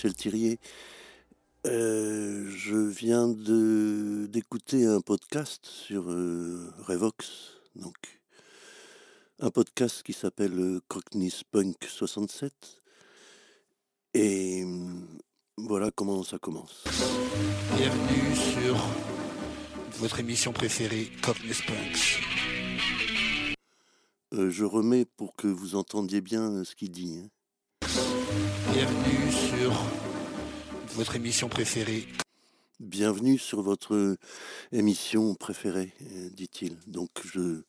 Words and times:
Jean-Michel 0.00 0.14
Thirier. 0.14 0.58
Euh, 1.66 2.50
je 2.56 2.74
viens 2.76 3.28
de 3.28 4.26
d'écouter 4.30 4.86
un 4.86 5.02
podcast 5.02 5.66
sur 5.66 6.10
euh, 6.10 6.72
Revox, 6.86 7.58
donc 7.76 8.18
un 9.40 9.50
podcast 9.50 10.02
qui 10.02 10.14
s'appelle 10.14 10.58
euh, 10.58 10.80
Crockney's 10.88 11.44
Punk 11.44 11.84
67. 11.84 12.52
Et 14.14 14.64
hum, 14.64 15.06
voilà 15.58 15.90
comment 15.90 16.22
ça 16.22 16.38
commence. 16.38 16.84
Bienvenue 17.76 18.34
sur 18.34 18.78
votre 19.98 20.18
émission 20.20 20.54
préférée, 20.54 21.10
Cockney's 21.22 21.60
Punks. 21.60 22.22
Euh, 24.32 24.48
je 24.48 24.64
remets 24.64 25.04
pour 25.04 25.36
que 25.36 25.48
vous 25.48 25.74
entendiez 25.74 26.22
bien 26.22 26.64
ce 26.64 26.74
qu'il 26.74 26.90
dit. 26.90 27.20
hein. 27.22 27.28
Bienvenue 28.72 29.32
sur 29.32 29.72
votre 30.94 31.16
émission 31.16 31.48
préférée. 31.48 32.06
Bienvenue 32.78 33.36
sur 33.36 33.62
votre 33.62 34.16
émission 34.70 35.34
préférée, 35.34 35.92
euh, 36.02 36.30
dit-il. 36.30 36.76
Donc 36.86 37.10
je, 37.24 37.62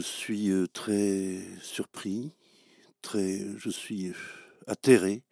suis 0.00 0.52
euh, 0.52 0.68
très 0.68 1.40
surpris, 1.62 2.30
je 3.12 3.70
suis 3.70 4.10
euh, 4.10 4.14
atterré, 4.68 5.24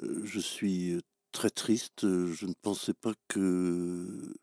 je 0.00 0.38
suis 0.38 1.00
très 1.32 1.50
triste. 1.50 2.02
Je 2.02 2.46
ne 2.46 2.54
pensais 2.62 2.94
pas 2.94 3.12
que 3.26 4.34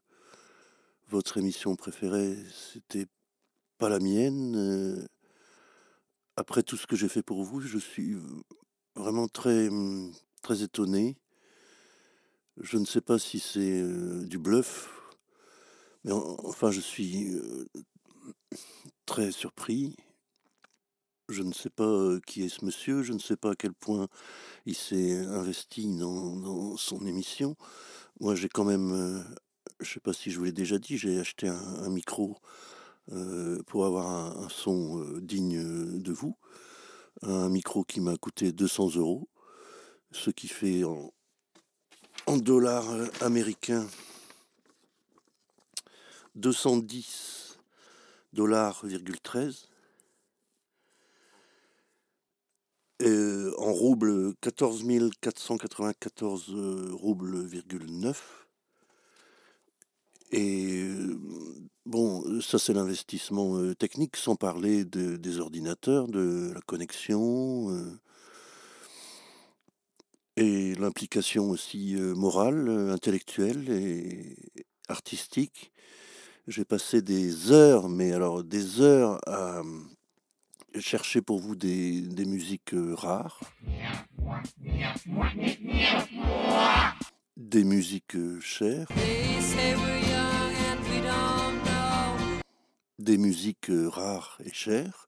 votre 1.08 1.38
émission 1.38 1.77
préférée, 1.77 2.38
c'était 2.73 3.08
pas 3.77 3.88
la 3.88 3.99
mienne. 3.99 5.08
Après 6.38 6.64
tout 6.64 6.78
ce 6.78 6.88
que 6.88 6.95
j'ai 6.95 7.09
fait 7.09 7.23
pour 7.23 7.44
vous, 7.44 7.59
je 7.61 7.78
suis 7.78 8.16
vraiment 8.95 9.28
très, 9.28 9.67
hum, 9.69 10.14
très 10.42 10.64
étonné. 10.64 11.17
Je 12.59 12.77
ne 12.77 12.86
sais 12.86 13.02
pas 13.02 13.19
si 13.19 13.39
c'est 13.39 13.83
du 14.27 14.38
bluff, 14.38 14.89
mais 16.03 16.11
en- 16.11 16.38
enfin, 16.45 16.72
je 16.72 16.80
suis 16.81 17.36
très 19.05 19.31
surpris. 19.31 19.95
Je 21.30 21.42
ne 21.42 21.53
sais 21.53 21.72
pas 21.72 22.19
qui 22.27 22.44
est 22.44 22.49
ce 22.49 22.64
monsieur, 22.64 23.02
je 23.02 23.14
ne 23.14 23.20
sais 23.20 23.36
pas 23.36 23.52
à 23.52 23.55
quel 23.55 23.73
point 23.73 24.08
il 24.66 24.75
s'est 24.75 25.17
investi 25.25 25.88
dans, 25.97 26.36
dans 26.38 26.77
son 26.77 27.05
émission. 27.08 27.55
Moi, 28.20 28.36
j'ai 28.36 28.49
quand 28.49 28.66
même, 28.66 29.25
je 29.80 29.89
ne 29.89 29.94
sais 29.95 29.99
pas 30.02 30.14
si 30.14 30.31
je 30.31 30.39
vous 30.39 30.45
l'ai 30.45 30.52
déjà 30.52 30.80
dit, 30.80 30.97
j'ai 30.97 31.20
acheté 31.20 31.47
un, 31.47 31.58
un 31.58 31.89
micro 31.89 32.38
euh, 33.11 33.61
pour 33.67 33.86
avoir 33.86 34.09
un, 34.09 34.50
son 34.50 35.02
euh, 35.02 35.22
digne 35.22 35.58
euh, 35.58 36.00
de 36.00 36.11
vous. 36.11 36.38
Un 37.22 37.50
micro 37.50 37.84
qui 37.84 38.02
m'a 38.02 38.17
coûté 38.17 38.52
200 38.52 38.95
euros, 38.95 39.30
ce 40.11 40.30
qui 40.31 40.48
fait 40.48 40.84
en, 40.84 41.11
dollars 42.38 42.86
américains 43.21 43.88
210 46.36 47.58
dollars, 48.33 48.83
13. 49.23 49.70
Euh, 53.02 53.54
en 53.58 53.73
roubles, 53.73 54.33
14 54.42 54.83
494 55.22 56.49
euh, 56.49 56.89
roubles, 56.93 57.45
virgule 57.45 57.86
9. 57.87 58.45
Et 60.31 60.81
euh, 60.83 61.19
bon, 61.86 62.41
ça 62.41 62.59
c'est 62.59 62.73
l'investissement 62.73 63.58
euh, 63.58 63.73
technique, 63.75 64.17
sans 64.17 64.36
parler 64.36 64.83
de- 64.86 65.17
des 65.17 65.39
ordinateurs, 65.39 66.08
de 66.08 66.52
la 66.53 66.61
connexion 66.61 67.69
euh, 67.69 67.99
et 70.37 70.75
l'implication 70.75 71.49
aussi 71.49 71.95
morale, 71.95 72.67
intellectuelle 72.91 73.69
et 73.69 74.36
artistique. 74.89 75.71
J'ai 76.47 76.65
passé 76.65 77.02
des 77.02 77.52
heures, 77.52 77.87
mais 77.89 78.11
alors 78.11 78.43
des 78.43 78.81
heures 78.81 79.19
à 79.27 79.61
chercher 80.77 81.21
pour 81.21 81.39
vous 81.39 81.55
des, 81.55 82.03
musiques 82.25 82.73
rares, 82.97 83.39
des 87.37 87.63
musiques 87.63 88.17
chères, 88.42 88.87
des 93.06 93.17
musiques 93.17 93.70
euh, 93.70 93.88
rares 93.88 94.38
et 94.44 94.52
chères. 94.52 95.08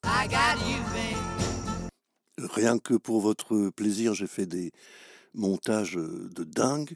Rien 2.37 2.77
que 2.77 2.93
pour 2.93 3.21
votre 3.21 3.69
plaisir, 3.71 4.13
j'ai 4.13 4.27
fait 4.27 4.45
des 4.45 4.71
montages 5.33 5.97
euh, 5.97 6.29
de 6.33 6.43
dingue. 6.43 6.95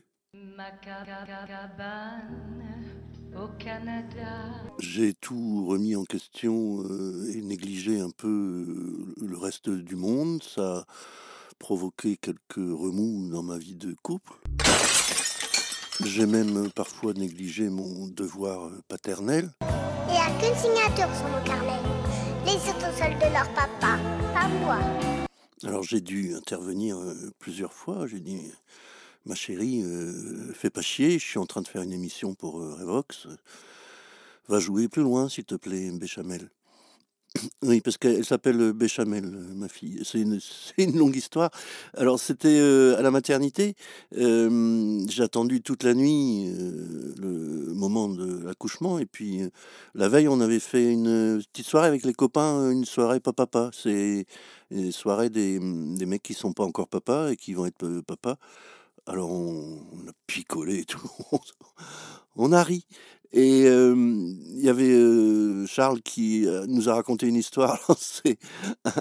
J'ai 4.79 5.13
tout 5.15 5.65
remis 5.65 5.95
en 5.95 6.03
question 6.03 6.83
euh, 6.83 7.31
et 7.33 7.41
négligé 7.41 7.99
un 7.99 8.11
peu 8.11 9.15
le 9.17 9.37
reste 9.37 9.69
du 9.69 9.95
monde. 9.95 10.43
Ça 10.43 10.79
a 10.79 10.85
provoqué 11.57 12.17
quelques 12.17 12.55
remous 12.57 13.29
dans 13.29 13.43
ma 13.43 13.57
vie 13.57 13.75
de 13.75 13.95
couple. 14.03 14.33
J'ai 16.05 16.25
même 16.25 16.65
euh, 16.65 16.69
parfois 16.69 17.13
négligé 17.13 17.69
mon 17.69 18.07
devoir 18.07 18.67
euh, 18.67 18.81
paternel. 18.87 19.49
Il 20.07 20.13
n'y 20.13 20.19
a 20.19 20.27
qu'une 20.39 20.55
signature 20.55 21.13
sur 21.15 21.27
mon 21.27 21.43
carnet. 21.43 21.79
Les 22.45 22.55
autres 22.69 22.97
seuls 22.97 23.15
de 23.15 23.33
leur 23.33 23.47
papa, 23.53 23.97
pas 24.33 24.47
moi. 24.47 24.79
Alors 25.63 25.83
j'ai 25.83 26.01
dû 26.01 26.33
intervenir 26.33 26.97
euh, 26.97 27.31
plusieurs 27.37 27.73
fois. 27.73 28.07
J'ai 28.07 28.19
dit, 28.19 28.51
ma 29.25 29.35
chérie, 29.35 29.83
euh, 29.83 30.51
fais 30.53 30.71
pas 30.71 30.81
chier, 30.81 31.19
je 31.19 31.25
suis 31.25 31.39
en 31.39 31.45
train 31.45 31.61
de 31.61 31.67
faire 31.67 31.83
une 31.83 31.93
émission 31.93 32.33
pour 32.33 32.59
euh, 32.59 32.75
Revox. 32.79 33.27
Va 34.47 34.59
jouer 34.59 34.87
plus 34.87 35.03
loin, 35.03 35.29
s'il 35.29 35.45
te 35.45 35.55
plaît, 35.55 35.91
Béchamel. 35.91 36.49
Oui, 37.63 37.79
parce 37.81 37.97
qu'elle 37.97 38.25
s'appelle 38.25 38.59
euh, 38.59 38.73
Béchamel, 38.73 39.25
euh, 39.25 39.53
ma 39.55 39.69
fille. 39.69 40.01
C'est 40.03 40.19
une, 40.19 40.39
une 40.77 40.97
longue 40.97 41.15
histoire. 41.15 41.49
Alors, 41.95 42.19
c'était 42.19 42.59
euh, 42.59 42.97
à 42.97 43.01
la 43.01 43.11
maternité. 43.11 43.75
J'ai 44.11 45.23
attendu 45.23 45.61
toute 45.61 45.83
la 45.83 45.93
nuit 45.93 46.53
le 47.17 47.73
moment 47.73 48.09
de 48.09 48.43
l'accouchement. 48.43 48.99
Et 48.99 49.05
puis, 49.05 49.41
la 49.95 50.09
veille, 50.09 50.27
on 50.27 50.41
avait 50.41 50.59
fait 50.59 50.91
une 50.91 51.41
petite 51.51 51.67
soirée 51.67 51.87
avec 51.87 52.03
les 52.03 52.13
copains, 52.13 52.69
une 52.71 52.85
soirée 52.85 53.19
papa-papa. 53.19 53.71
C'est 53.73 54.25
une 54.69 54.91
soirée 54.91 55.29
des, 55.29 55.59
des 55.59 56.05
mecs 56.05 56.23
qui 56.23 56.33
sont 56.33 56.53
pas 56.53 56.63
encore 56.63 56.87
papa 56.87 57.31
et 57.31 57.37
qui 57.37 57.53
vont 57.53 57.65
être 57.65 58.01
papa. 58.01 58.37
Alors, 59.07 59.31
on, 59.31 59.79
on 59.93 60.07
a 60.07 60.11
picolé 60.27 60.79
et 60.79 60.85
tout. 60.85 60.99
On 62.37 62.53
a 62.53 62.63
ri. 62.63 62.85
Et 63.33 63.63
euh, 63.65 63.95
il 63.95 64.61
y 64.61 64.69
avait 64.69 64.91
euh, 64.91 65.65
Charles 65.65 66.01
qui 66.01 66.45
euh, 66.47 66.65
nous 66.67 66.89
a 66.89 66.95
raconté 66.95 67.27
une 67.27 67.35
histoire. 67.35 67.79
C'est 67.97 68.37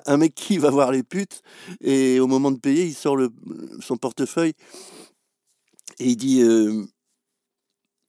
un- 0.06 0.16
mec 0.16 0.34
qui 0.34 0.58
va 0.58 0.70
voir 0.70 0.92
les 0.92 1.02
putes 1.02 1.42
et 1.80 2.20
au 2.20 2.26
moment 2.28 2.50
de 2.52 2.58
payer, 2.58 2.84
il 2.86 2.94
sort 2.94 3.18
son 3.80 3.96
portefeuille 3.96 4.54
et 5.98 6.06
il 6.10 6.16
dit, 6.16 6.42
euh, 6.42 6.84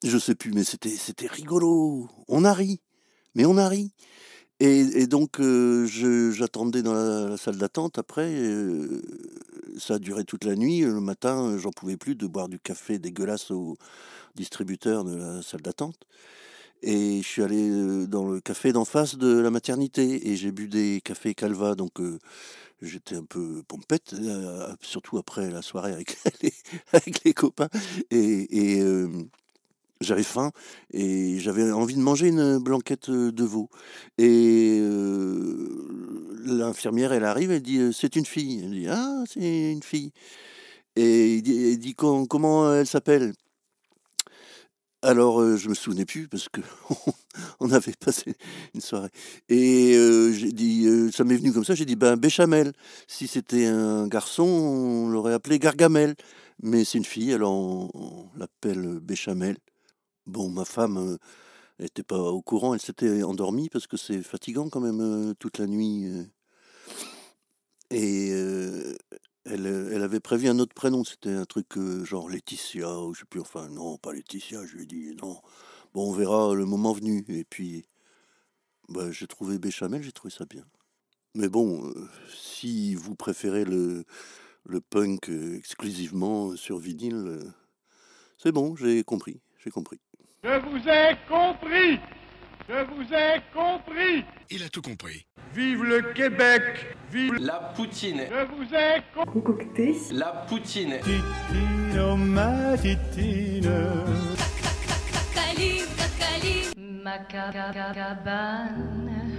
je 0.03 0.17
sais 0.17 0.35
plus, 0.35 0.51
mais 0.51 0.63
c'était 0.63 1.27
rigolo. 1.27 2.07
On 2.27 2.43
a 2.45 2.53
ri, 2.53 2.81
mais 3.35 3.45
on 3.45 3.57
a 3.57 3.67
ri. 3.67 3.91
Et, 4.63 5.07
donc 5.07 5.39
euh, 5.39 5.87
j'attendais 6.31 6.83
dans 6.83 6.93
la, 6.93 7.35
salle 7.37 7.57
d'attente. 7.57 7.97
Après, 7.97 8.31
euh, 8.31 9.01
ça 9.79 9.95
a 9.95 9.99
duré 9.99 10.23
toute 10.23 10.43
la 10.43 10.55
nuit. 10.55 10.81
Le 10.81 11.01
matin, 11.01 11.57
j'en 11.57 11.71
pouvais 11.71 11.97
plus 11.97 12.13
de 12.13 12.27
boire 12.27 12.47
du 12.47 12.59
café 12.59 12.99
dégueulasse 12.99 13.49
au 13.49 13.75
distributeur 14.35 15.03
de 15.03 15.15
la 15.15 15.41
salle 15.41 15.63
d'attente. 15.63 15.95
Et 16.83 17.23
je 17.23 17.27
suis 17.27 17.41
allé 17.41 17.71
euh, 17.71 18.05
dans 18.05 18.29
le 18.29 18.39
café 18.39 18.71
d'en 18.71 18.85
face 18.85 19.17
de 19.17 19.39
la 19.39 19.49
maternité 19.49 20.29
et 20.29 20.35
j'ai 20.35 20.51
bu 20.51 20.67
des 20.67 21.01
cafés 21.03 21.33
Calva. 21.33 21.73
Donc 21.73 21.99
j'étais 22.83 23.15
un 23.15 23.25
peu 23.25 23.63
pompette, 23.67 24.13
surtout 24.81 25.17
après 25.17 25.49
la 25.49 25.63
soirée 25.63 25.93
avec 25.93 26.17
les, 27.25 27.33
copains. 27.33 27.69
Et, 28.11 28.79
j'avais 30.01 30.23
faim 30.23 30.51
et 30.91 31.39
j'avais 31.39 31.71
envie 31.71 31.95
de 31.95 32.01
manger 32.01 32.27
une 32.27 32.57
blanquette 32.57 33.09
euh, 33.09 33.31
de 33.31 33.43
veau. 33.43 33.69
Et 34.17 34.79
euh, 34.81 35.87
l'infirmière, 36.45 37.13
elle 37.13 37.23
arrive, 37.23 37.51
elle 37.51 37.61
dit 37.61 37.77
euh, 37.79 37.91
c'est 37.91 38.15
une 38.15 38.25
fille. 38.25 38.61
Elle 38.63 38.71
dit 38.71 38.87
ah 38.89 39.23
c'est 39.27 39.71
une 39.71 39.83
fille. 39.83 40.11
Et 40.97 41.35
il 41.35 41.79
dit, 41.79 41.95
comment 41.95 42.73
elle 42.73 42.85
s'appelle? 42.85 43.31
Alors, 45.01 45.57
je 45.57 45.69
me 45.69 45.73
souvenais 45.73 46.03
plus 46.03 46.27
parce 46.27 46.49
que 46.49 46.59
on 47.61 47.71
avait 47.71 47.93
passé 47.97 48.35
une 48.75 48.81
soirée. 48.81 49.09
Et 49.47 49.93
j'ai 50.33 50.51
dit, 50.51 50.85
ça 51.13 51.23
m'est 51.23 51.37
venu 51.37 51.53
comme 51.53 51.63
ça, 51.63 51.75
j'ai 51.75 51.85
dit, 51.85 51.95
ben, 51.95 52.17
Béchamel. 52.17 52.73
Si 53.07 53.27
c'était 53.27 53.67
un 53.67 54.07
garçon, 54.07 54.43
on 54.43 55.09
l'aurait 55.09 55.33
appelé 55.33 55.59
Gargamel. 55.59 56.13
Mais 56.61 56.83
c'est 56.83 56.97
une 56.97 57.05
fille, 57.05 57.31
alors 57.33 57.53
on 57.53 58.27
l'appelle 58.35 58.99
Béchamel. 58.99 59.55
Bon, 60.31 60.49
ma 60.49 60.65
femme 60.65 60.97
euh, 60.97 61.17
n'était 61.79 62.03
pas 62.03 62.19
au 62.19 62.41
courant, 62.41 62.73
elle 62.73 62.81
s'était 62.81 63.23
endormie 63.23 63.69
parce 63.69 63.87
que 63.87 63.97
c'est 63.97 64.23
fatigant 64.23 64.69
quand 64.69 64.81
même 64.81 65.01
euh, 65.01 65.33
toute 65.35 65.59
la 65.59 65.67
nuit. 65.67 66.05
euh. 66.07 66.25
Et 67.89 68.29
euh, 68.31 68.95
Elle, 69.45 69.67
euh, 69.67 69.91
elle 69.93 70.03
avait 70.03 70.19
prévu 70.21 70.47
un 70.49 70.59
autre 70.59 70.75
prénom, 70.75 71.03
c'était 71.05 71.33
un 71.33 71.45
truc 71.45 71.77
euh, 71.77 72.05
genre 72.05 72.29
Laetitia, 72.29 72.99
ou 73.01 73.13
je 73.13 73.21
sais 73.21 73.25
plus, 73.25 73.41
enfin 73.41 73.69
non, 73.69 73.97
pas 73.97 74.13
Laetitia, 74.13 74.65
je 74.65 74.75
lui 74.75 74.83
ai 74.83 74.87
dit 74.87 75.15
non. 75.21 75.41
Bon, 75.93 76.09
on 76.11 76.13
verra 76.13 76.55
le 76.55 76.65
moment 76.65 76.93
venu. 76.93 77.25
Et 77.29 77.43
puis, 77.45 77.85
bah, 78.89 79.11
j'ai 79.11 79.27
trouvé 79.27 79.57
Béchamel, 79.59 80.03
j'ai 80.03 80.11
trouvé 80.11 80.33
ça 80.33 80.45
bien. 80.45 80.65
Mais 81.35 81.49
bon, 81.49 81.85
euh, 81.87 82.09
si 82.35 82.95
vous 82.95 83.15
préférez 83.15 83.65
le, 83.65 84.05
le 84.65 84.81
punk 84.81 85.29
euh, 85.29 85.57
exclusivement 85.57 86.55
sur 86.57 86.79
vinyle, 86.79 87.15
euh, 87.27 87.43
c'est 88.37 88.51
bon, 88.53 88.75
j'ai 88.75 89.03
compris, 89.03 89.41
j'ai 89.63 89.71
compris. 89.71 89.99
Je 90.43 90.59
vous 90.59 90.77
ai 90.89 91.15
compris 91.29 91.99
Je 92.67 92.73
vous 92.85 93.13
ai 93.13 93.41
compris 93.53 94.25
Il 94.49 94.63
a 94.63 94.69
tout 94.69 94.81
compris. 94.81 95.23
Vive 95.53 95.83
le 95.83 96.01
Québec 96.13 96.95
Vive 97.11 97.35
La 97.39 97.71
poutine. 97.75 98.21
Je 98.27 98.45
vous 98.55 98.73
ai 98.73 99.01
compris 99.13 99.31
Concocté. 99.33 99.95
La 100.11 100.45
poutine. 100.49 100.95
Ma 107.03 107.17
ca- 107.29 107.51
ca- 107.51 107.71
ca- 107.73 107.93
cabane 107.93 109.31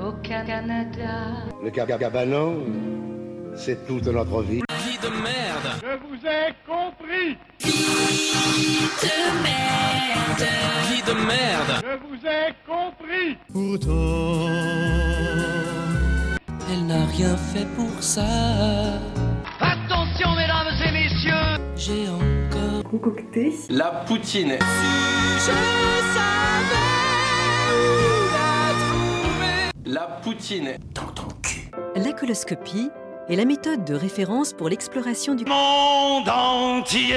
au 0.00 0.12
Canada. 0.22 1.44
Le 1.62 1.70
Cabanon, 1.70 2.64
c'est 3.56 3.86
toute 3.86 4.06
notre 4.06 4.42
vie. 4.42 4.62
Vie 4.86 4.98
de 5.02 5.08
merde. 5.08 5.68
Je 5.82 5.98
vous 6.06 6.26
ai 6.26 6.54
compris 6.66 7.36
Vie 9.00 9.08
de 11.06 11.12
merde. 11.12 11.82
Je 11.82 11.94
vous 12.06 12.20
ai 12.26 12.52
compris 12.66 13.36
Elle 16.70 16.84
n'a 16.86 17.04
rien 17.06 17.36
fait 17.36 17.66
pour 17.76 18.02
ça. 18.02 18.26
Attention, 19.60 20.34
mesdames 20.34 20.74
et 20.84 20.90
messieurs 20.92 21.58
J'ai 21.76 22.08
encore 22.08 22.82
Concocté. 22.90 23.52
La 23.70 23.90
poutine. 24.06 24.58
La 29.86 30.06
poutine. 30.22 30.76
La 31.94 32.12
coloscopie 32.12 32.90
est 33.28 33.36
la 33.36 33.44
méthode 33.44 33.84
de 33.84 33.94
référence 33.94 34.52
pour 34.52 34.68
l'exploration 34.68 35.34
du 35.34 35.44
Monde 35.44 36.28
entier 36.28 37.16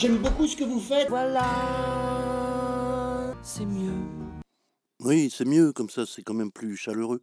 J'aime 0.00 0.16
beaucoup 0.16 0.46
ce 0.46 0.56
que 0.56 0.64
vous 0.64 0.80
faites. 0.80 1.10
Voilà. 1.10 1.44
C'est 3.42 3.66
mieux. 3.66 3.92
Oui, 5.00 5.28
c'est 5.30 5.44
mieux, 5.44 5.74
comme 5.74 5.90
ça, 5.90 6.06
c'est 6.06 6.22
quand 6.22 6.32
même 6.32 6.50
plus 6.50 6.74
chaleureux. 6.74 7.20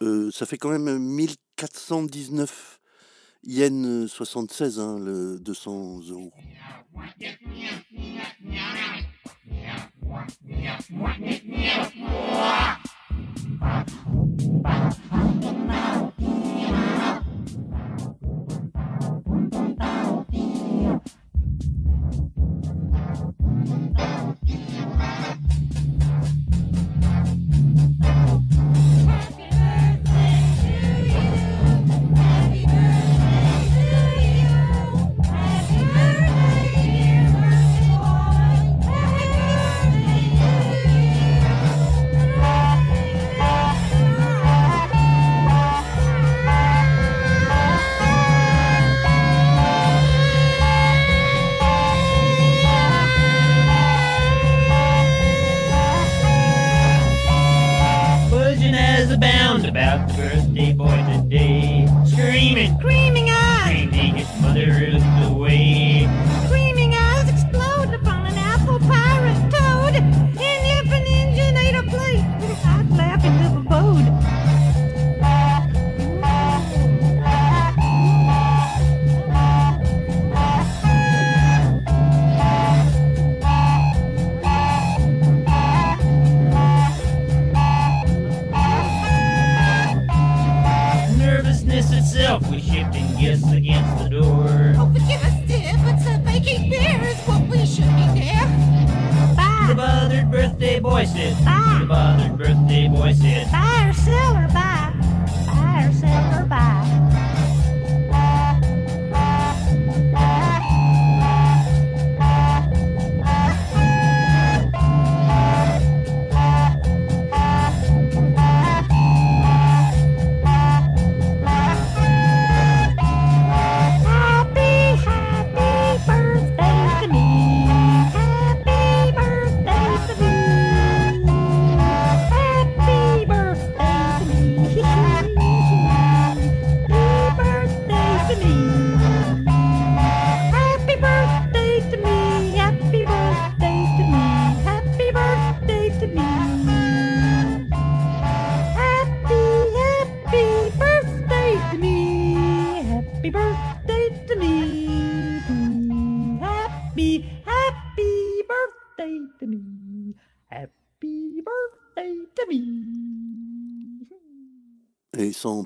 Euh, 0.00 0.30
ça 0.30 0.46
fait 0.46 0.56
quand 0.56 0.70
même 0.70 0.96
1419 0.96 2.78
yens 3.42 4.06
76, 4.06 4.78
hein, 4.78 5.00
le 5.00 5.40
200 5.40 6.02
euros. 6.10 6.30
I'll 23.66 24.36
keep 24.46 24.60
you 24.70 24.84
high. 24.96 25.34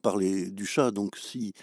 Parler 0.03 0.51
du 0.51 0.67
chat, 0.67 0.91
donc 0.91 1.17
si 1.17 1.55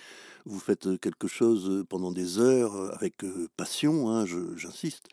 vous 0.46 0.60
faites 0.60 1.00
quelque 1.00 1.28
chose 1.28 1.86
pendant 1.90 2.12
des 2.12 2.40
heures 2.40 2.94
avec 2.96 3.16
passion, 3.58 4.10
hein, 4.10 4.26
j'insiste, 4.56 5.08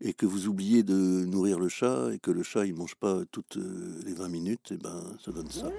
et 0.00 0.14
que 0.14 0.26
vous 0.26 0.46
oubliez 0.46 0.82
de 0.82 0.94
nourrir 0.94 1.58
le 1.58 1.68
chat 1.68 2.10
et 2.12 2.18
que 2.18 2.30
le 2.30 2.42
chat 2.42 2.64
il 2.64 2.74
mange 2.74 2.94
pas 2.94 3.20
toutes 3.32 3.58
les 4.04 4.14
20 4.14 4.28
minutes, 4.28 4.72
et 4.72 4.76
ben 4.76 5.02
ça 5.24 5.32
donne 5.32 5.50
ça. 5.50 5.70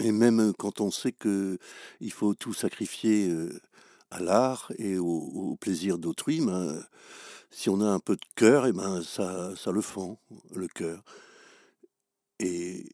Et 0.00 0.12
même 0.12 0.52
quand 0.58 0.80
on 0.80 0.90
sait 0.90 1.12
que 1.12 1.58
il 2.00 2.12
faut 2.12 2.32
tout 2.32 2.54
sacrifier 2.54 3.30
à 4.10 4.20
l'art 4.20 4.72
et 4.78 4.98
au, 4.98 5.06
au 5.06 5.56
plaisir 5.56 5.98
d'autrui, 5.98 6.40
ben, 6.40 6.82
si 7.50 7.70
on 7.70 7.80
a 7.80 7.86
un 7.86 7.98
peu 7.98 8.16
de 8.16 8.26
cœur, 8.36 8.66
et 8.66 8.72
ben 8.72 9.02
ça, 9.02 9.54
le 9.72 9.80
fend, 9.80 10.18
le 10.54 10.68
cœur. 10.68 11.02
Et 12.40 12.84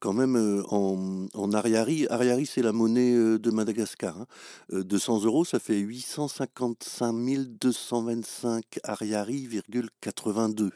quand 0.00 0.12
même 0.14 0.36
euh, 0.36 0.62
en, 0.68 1.26
en 1.34 1.52
Ariari. 1.52 2.06
C'est 2.46 2.62
la 2.62 2.72
monnaie 2.72 3.14
euh, 3.14 3.38
de 3.38 3.50
Madagascar. 3.50 4.18
hein. 4.18 4.26
Euh, 4.72 4.82
200 4.82 5.24
euros, 5.24 5.44
ça 5.44 5.60
fait 5.60 5.78
855 5.78 7.12
225 7.60 8.80
Ariari, 8.82 9.46
virgule 9.46 9.90
82. 10.00 10.70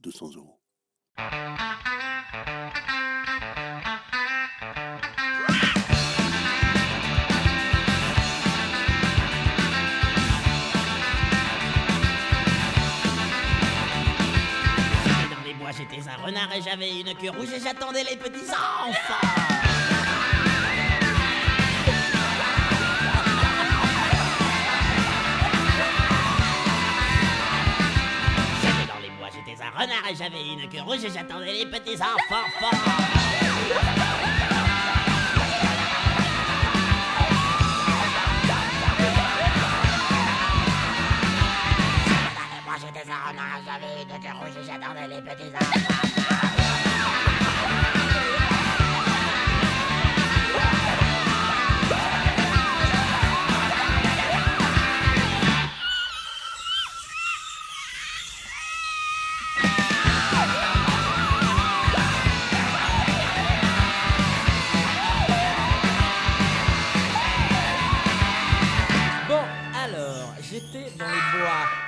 200 0.00 0.30
euros. 0.36 0.58
J'étais 15.92 16.08
un 16.08 16.24
renard 16.24 16.48
et 16.54 16.62
j'avais 16.62 17.00
une 17.00 17.14
queue 17.14 17.30
rouge 17.30 17.48
et 17.54 17.60
j'attendais 17.60 18.04
les 18.04 18.16
petits 18.16 18.50
enfants. 18.50 19.28
J'étais 28.62 28.86
dans 28.86 29.00
les 29.00 29.10
bois, 29.10 29.28
j'étais 29.32 29.62
un 29.62 29.70
renard 29.70 30.10
et 30.10 30.14
j'avais 30.14 30.46
une 30.46 30.68
queue 30.68 30.82
rouge 30.82 31.04
et 31.04 31.10
j'attendais 31.10 31.52
les 31.52 31.66
petits 31.66 32.00
enfants. 32.00 33.21
Et 43.80 44.64
j'attendais 44.66 45.08
les 45.08 45.22
petits 45.22 45.54
enfants. 45.54 46.02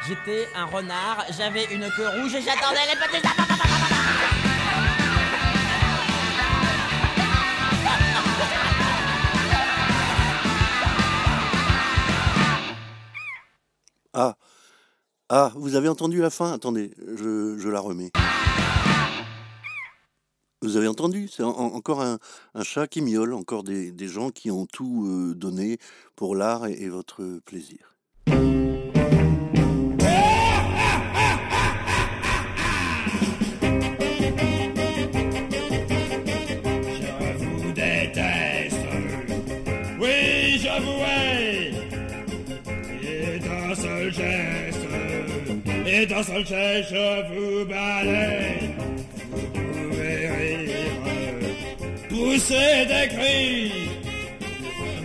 J'étais 0.07 0.49
un 0.55 0.67
renard, 0.67 1.25
j'avais 1.37 1.65
une 1.65 1.91
queue 1.91 2.09
rouge 2.09 2.35
et 2.35 2.43
j'attendais 2.43 2.87
les 2.89 2.97
petits. 2.97 3.27
Ah, 14.17 14.37
ah, 15.29 15.53
vous 15.57 15.75
avez 15.75 15.89
entendu 15.89 16.21
la 16.21 16.31
fin? 16.31 16.53
Attendez, 16.53 16.95
je, 17.17 17.69
la 17.69 17.81
remets. 17.81 18.13
Vous 20.63 20.77
avez 20.77 20.87
entendu? 20.87 21.27
C'est 21.27 21.43
en- 21.43 21.51
en- 21.51 21.75
encore 21.75 22.01
un, 22.01 22.19
chat 22.63 22.87
qui 22.87 23.03
miaule, 23.03 23.35
encore 23.35 23.65
des, 23.65 23.93
gens 24.07 24.31
qui 24.31 24.53
ont 24.53 24.67
tout 24.67 25.07
euh, 25.09 25.35
donné 25.35 25.79
pour 26.15 26.37
l'art 26.37 26.67
et 26.67 26.89
votre 26.89 27.41
plaisir. 27.45 27.94
Et 46.05 46.07
d'un 46.07 46.23
seul 46.23 46.47
geste, 46.47 46.91
je 46.91 47.35
vous 47.35 47.65
balaye. 47.65 48.71
Vous 49.31 49.47
pouvez 49.63 50.29
rire, 50.29 50.85
pousser 52.09 52.87
des 52.93 53.09
cris. 53.15 53.73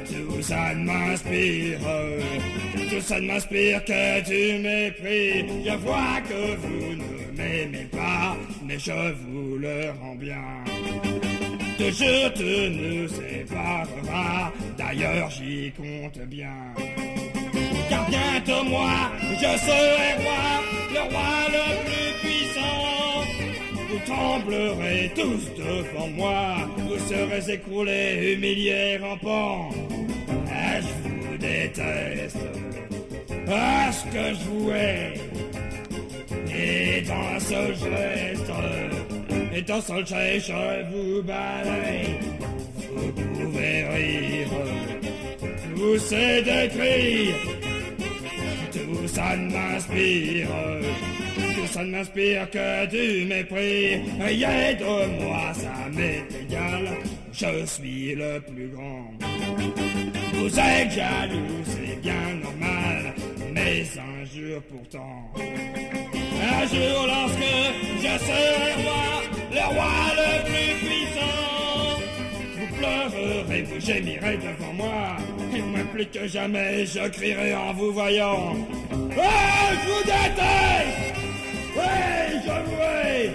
Tout 0.08 0.41
ça 0.41 0.74
ne 0.75 0.84
m'inspire, 0.86 1.79
tout 2.89 3.01
ça 3.01 3.20
ne 3.20 3.27
m'inspire 3.27 3.84
que 3.86 4.22
du 4.29 4.62
mépris. 4.62 5.46
Je 5.65 5.75
vois 5.77 6.22
que 6.27 6.56
vous 6.58 6.96
ne 6.96 7.38
m'aimez 7.38 7.88
pas, 7.91 8.38
mais 8.65 8.79
je 8.79 9.13
vous 9.24 9.58
le 9.58 9.91
rends 10.01 10.15
bien. 10.15 10.44
Toujours 11.77 12.34
tu 12.36 12.70
nous 12.72 13.08
séparera, 13.08 14.51
d'ailleurs 14.77 15.29
j'y 15.29 15.72
compte 15.72 16.20
bien. 16.27 16.74
Car 17.89 18.05
bientôt 18.08 18.63
moi, 18.65 18.91
je 19.34 19.58
serai 19.65 20.13
roi, 20.22 20.43
le 20.93 21.01
roi 21.12 21.31
le 21.55 21.65
plus 21.86 22.12
puissant. 22.22 23.24
Vous 23.89 24.00
tremblerez 24.05 25.12
tous 25.15 25.43
devant 25.58 26.08
moi, 26.10 26.55
vous 26.77 27.00
serez 27.08 27.51
écroulés, 27.53 28.36
humiliés, 28.36 28.98
rampants. 29.01 29.69
Ah, 30.51 30.79
je 30.81 31.10
vous 31.10 31.38
déteste, 31.38 32.38
ah, 33.48 33.91
ce 33.91 34.03
que 34.05 34.34
je 34.36 34.43
vous 34.50 34.72
hais. 34.72 35.13
Et 36.55 37.01
dans 37.01 37.39
seul 37.39 37.74
geste, 37.75 38.51
et 39.55 39.62
dans 39.63 39.81
seul 39.81 40.05
geste, 40.05 40.48
je 40.48 40.91
vous 40.91 41.24
balaye. 41.24 42.19
Vous 42.96 43.12
pouvez 43.12 43.84
rire, 43.84 44.50
pousser 45.75 46.43
des 46.43 46.67
cris. 46.67 47.59
Ça 49.19 49.35
ne 49.35 49.51
m'inspire, 49.51 50.47
tout 51.53 51.67
ça 51.73 51.83
ne 51.83 51.91
m'inspire 51.91 52.49
que 52.51 52.85
du 52.85 53.25
mépris. 53.25 53.99
Rien 54.17 54.73
de 54.79 55.21
moi, 55.21 55.51
ça 55.53 55.89
m'est 55.91 56.23
égal, 56.41 56.88
je 57.33 57.65
suis 57.65 58.15
le 58.15 58.39
plus 58.39 58.69
grand. 58.69 59.11
Vous 60.35 60.57
êtes 60.57 60.91
jaloux, 60.91 61.63
c'est 61.65 62.01
bien 62.01 62.33
normal, 62.41 63.13
mais 63.51 63.83
un 63.97 64.23
jour 64.23 64.61
pourtant. 64.69 65.33
Un 65.35 66.65
jour 66.67 67.07
lorsque 67.13 67.53
je 67.97 68.13
serai 68.25 68.73
roi, 68.83 69.03
le 69.51 69.65
roi 69.75 69.95
le 70.15 70.31
plus 70.45 70.88
puissant, 70.88 71.99
vous 72.57 72.77
pleurerez, 72.77 73.63
vous 73.63 73.81
gémirez 73.81 74.38
devant 74.38 74.73
moi, 74.75 75.17
plus 75.91 76.05
que 76.05 76.27
jamais 76.27 76.86
je 76.86 77.08
crierai 77.10 77.55
en 77.55 77.74
vous 77.74 77.91
voyant. 77.91 78.55
Oh, 78.91 79.22
je 79.72 79.89
vous 79.89 80.03
déteste. 80.03 81.10
Oui, 81.75 82.41
je 82.46 82.55
vous 82.65 82.81
hais 82.81 83.25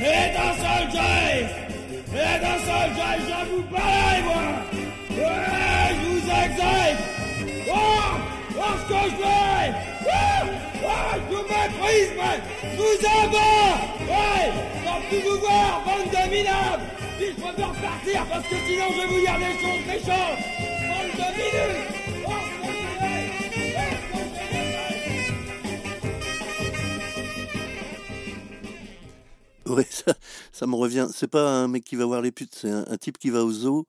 Et 0.00 0.32
d'un 0.34 0.52
seul 0.62 0.86
Et 2.12 2.40
d'un 2.40 2.58
seul 2.66 2.90
je 2.96 3.50
vous 3.50 3.62
moi. 3.70 4.46
Ouais, 5.10 5.90
je 5.90 6.06
vous 6.06 6.18
exèque 6.18 6.98
Oh 7.68 7.72
Oh, 8.58 8.62
ce 8.78 8.92
que 8.92 9.00
je 9.04 9.16
fais 9.16 9.72
Oh 10.08 11.06
je 11.14 11.34
vous 11.34 11.42
méprise, 11.42 12.10
moi 12.16 12.34
Je 12.62 12.76
vous 12.76 12.98
abats 13.06 13.76
Ouais 14.08 14.66
plus 15.08 15.20
vous 15.20 15.38
voir, 15.38 15.82
bande 15.84 16.10
de 16.10 16.30
minables 16.30 16.82
Si 17.18 17.26
je 17.26 17.40
préfère 17.40 17.72
partir, 17.72 18.26
parce 18.30 18.46
que 18.48 18.56
sinon 18.66 18.86
je 18.94 19.00
vais 19.00 19.06
vous 19.06 19.20
dire 19.20 19.38
des 19.38 19.54
choses 19.60 19.86
méchantes 19.86 20.65
Ouais, 29.66 29.86
ça, 30.52 30.66
me 30.66 30.76
revient. 30.76 31.08
C'est 31.12 31.26
pas 31.26 31.50
un 31.50 31.68
mec 31.68 31.84
qui 31.84 31.96
va 31.96 32.06
voir 32.06 32.22
les 32.22 32.30
putes, 32.30 32.54
c'est 32.54 32.70
un, 32.70 32.84
un 32.88 32.96
type 32.96 33.18
qui 33.18 33.30
va 33.30 33.44
au 33.44 33.50
zoo 33.50 33.86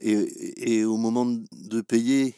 et, 0.00 0.78
et 0.78 0.84
au 0.84 0.96
moment 0.96 1.26
de 1.26 1.80
payer, 1.82 2.34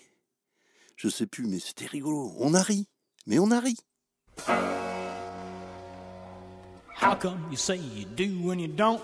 je 0.97 1.09
sais 1.09 1.27
plus, 1.27 1.47
mais 1.47 1.59
c'était 1.59 1.87
rigolo. 1.87 2.33
On 2.39 2.55
a 2.55 2.63
ri, 2.63 2.89
mais 3.27 3.39
on 3.39 3.51
a 3.51 3.61
ri. 3.61 3.77
How 7.01 7.15
come 7.15 7.39
you 7.51 7.57
say 7.57 7.77
you 7.77 8.05
do 8.05 8.47
when 8.47 8.61
you 8.61 8.69
don't? 8.69 9.01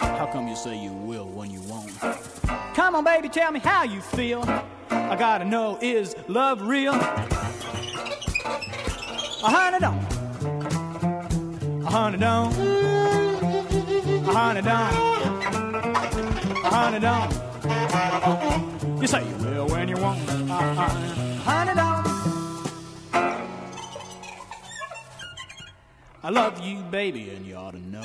How 0.00 0.26
come 0.32 0.48
you 0.48 0.56
say 0.56 0.76
you 0.78 0.92
will 0.92 1.26
when 1.26 1.50
you 1.50 1.60
won't? 1.62 1.90
Come 2.74 2.94
on, 2.94 3.04
baby, 3.04 3.28
tell 3.28 3.52
me 3.52 3.60
how 3.60 3.82
you 3.84 4.00
feel. 4.00 4.42
I 4.90 5.16
gotta 5.16 5.44
know, 5.44 5.78
is 5.80 6.14
love 6.28 6.62
real? 6.62 6.94
A 9.40 9.42
honey 9.42 9.78
don't. 9.78 10.02
A 11.84 11.90
honey 11.90 12.18
don't. 12.18 12.52
A 14.26 14.32
honey 14.32 14.62
don't. 14.62 14.94
A 16.64 16.70
honey 16.70 17.00
don't. 17.00 17.32
You 19.00 19.06
say 19.06 19.24
you 19.26 19.34
will 19.36 19.66
when 19.68 19.88
you 19.88 19.96
won't. 19.96 20.20
Uh-uh. 20.28 20.88
Honey 21.44 21.74
don't. 21.74 22.07
I 26.20 26.30
love 26.30 26.60
you, 26.66 26.82
baby, 26.90 27.30
and 27.30 27.46
you 27.46 27.54
ought 27.54 27.70
to 27.72 27.80
know. 27.80 28.02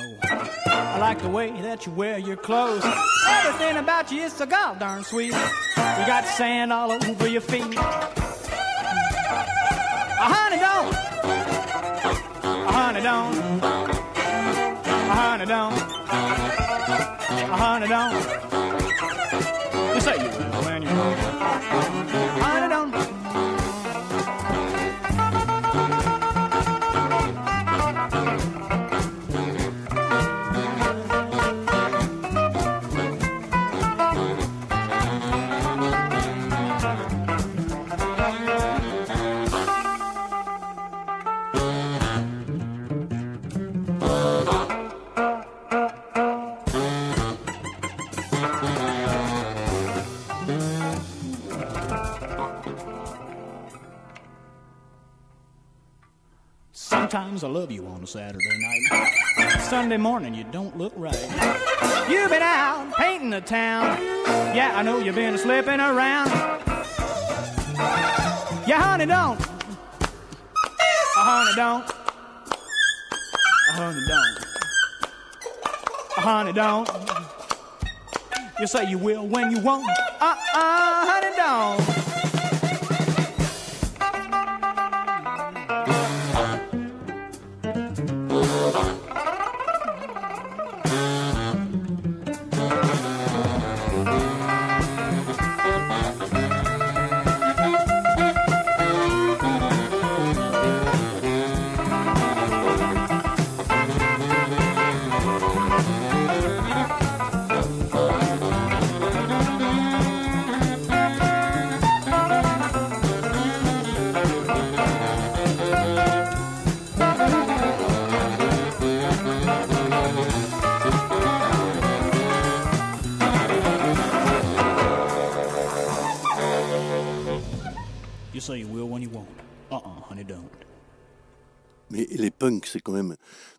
I 0.66 0.98
like 1.00 1.20
the 1.20 1.28
way 1.28 1.50
that 1.62 1.84
you 1.84 1.92
wear 1.92 2.16
your 2.18 2.36
clothes. 2.36 2.84
Everything 3.28 3.76
about 3.76 4.12
you 4.12 4.22
is 4.22 4.32
so 4.32 4.46
god 4.46 4.78
darn 4.78 5.02
sweet. 5.02 5.32
You 5.32 6.06
got 6.06 6.24
sand 6.24 6.72
all 6.72 6.92
over 6.92 7.26
your 7.26 7.40
feet. 7.40 7.76
Uh, 7.76 7.82
honey, 10.16 10.58
don't. 10.58 10.94
Uh, 12.44 12.72
honey, 12.72 13.02
don't. 13.02 13.36
Uh, 13.64 15.14
honey, 15.14 15.46
don't. 15.46 15.72
Uh, 17.50 17.56
honey, 17.56 17.88
don't. 17.88 18.14
You 19.94 20.00
say 20.00 20.16
you 20.22 20.30
when 20.64 20.82
you 20.82 20.88
know. 20.88 21.14
I 57.42 57.48
love 57.48 57.72
you 57.72 57.84
on 57.86 58.02
a 58.02 58.06
Saturday 58.06 58.58
night. 58.58 59.60
Sunday 59.62 59.96
morning, 59.96 60.34
you 60.34 60.44
don't 60.44 60.76
look 60.78 60.92
right. 60.94 61.18
You've 62.08 62.30
been 62.30 62.42
out 62.42 62.94
painting 62.96 63.30
the 63.30 63.40
town. 63.40 63.98
Yeah, 64.54 64.72
I 64.76 64.82
know 64.82 64.98
you've 64.98 65.16
been 65.16 65.36
slipping 65.36 65.80
around. 65.80 66.28
Yeah, 68.68 68.80
honey, 68.80 69.06
don't. 69.06 69.40
Uh, 69.40 69.46
honey, 71.16 71.56
don't. 71.56 71.90
Uh, 73.68 73.72
honey, 73.72 74.00
don't. 74.06 74.38
Uh, 76.16 76.20
honey, 76.20 76.52
don't. 76.52 76.88
You 78.60 78.66
say 78.68 78.88
you 78.88 78.98
will 78.98 79.26
when 79.26 79.50
you 79.50 79.58
won't. 79.60 79.88
Uh, 80.20 80.36
uh, 80.54 81.06
honey, 81.06 81.36
don't. 81.36 81.93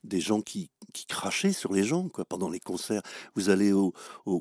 Des 0.05 0.19
gens 0.19 0.41
qui, 0.41 0.69
qui 0.93 1.05
crachaient 1.05 1.53
sur 1.53 1.73
les 1.73 1.83
gens 1.83 2.09
quoi, 2.09 2.25
pendant 2.25 2.49
les 2.49 2.59
concerts. 2.59 3.01
Vous 3.35 3.49
allez 3.49 3.71
au, 3.73 3.93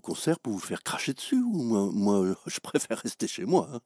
concert 0.02 0.38
pour 0.40 0.52
vous 0.52 0.58
faire 0.58 0.82
cracher 0.82 1.14
dessus 1.14 1.42
ou 1.42 1.62
moi, 1.62 1.90
moi 1.92 2.34
je 2.46 2.60
préfère 2.60 2.98
rester 2.98 3.26
chez 3.26 3.44
moi. 3.44 3.68
hein. 3.72 3.80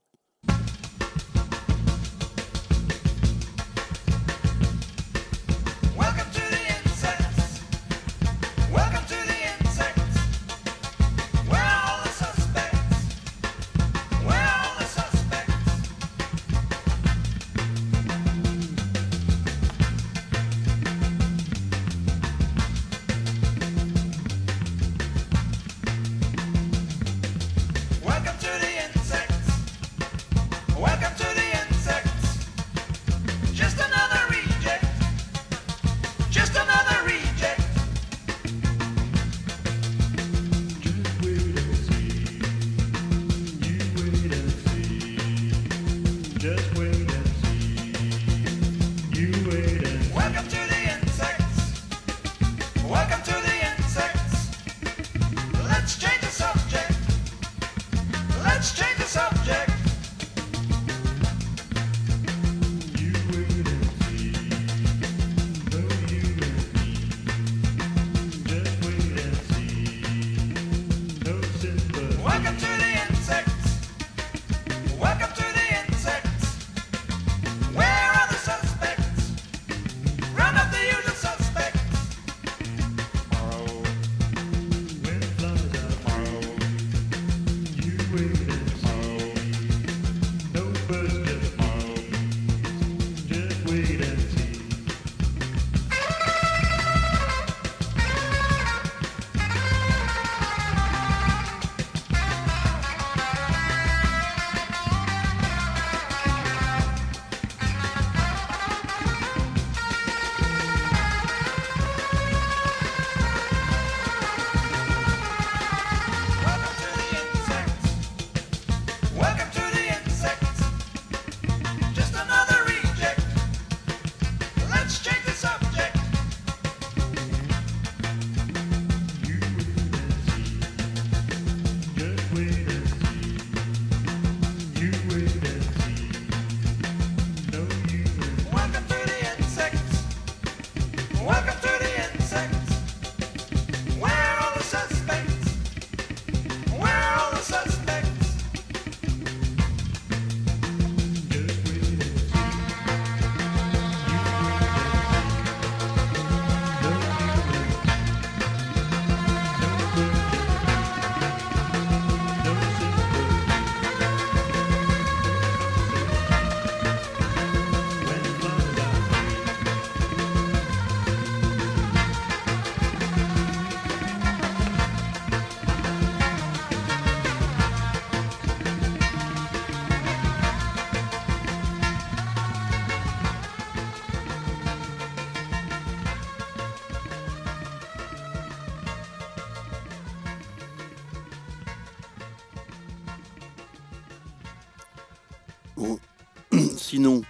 Sinon, 196.99 197.23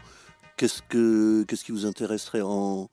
qu'est-ce 0.56 0.80
que 0.80 1.44
qu'est-ce 1.46 1.62
qui 1.62 1.72
vous 1.72 1.84
intéresserait 1.84 2.40
en, 2.40 2.88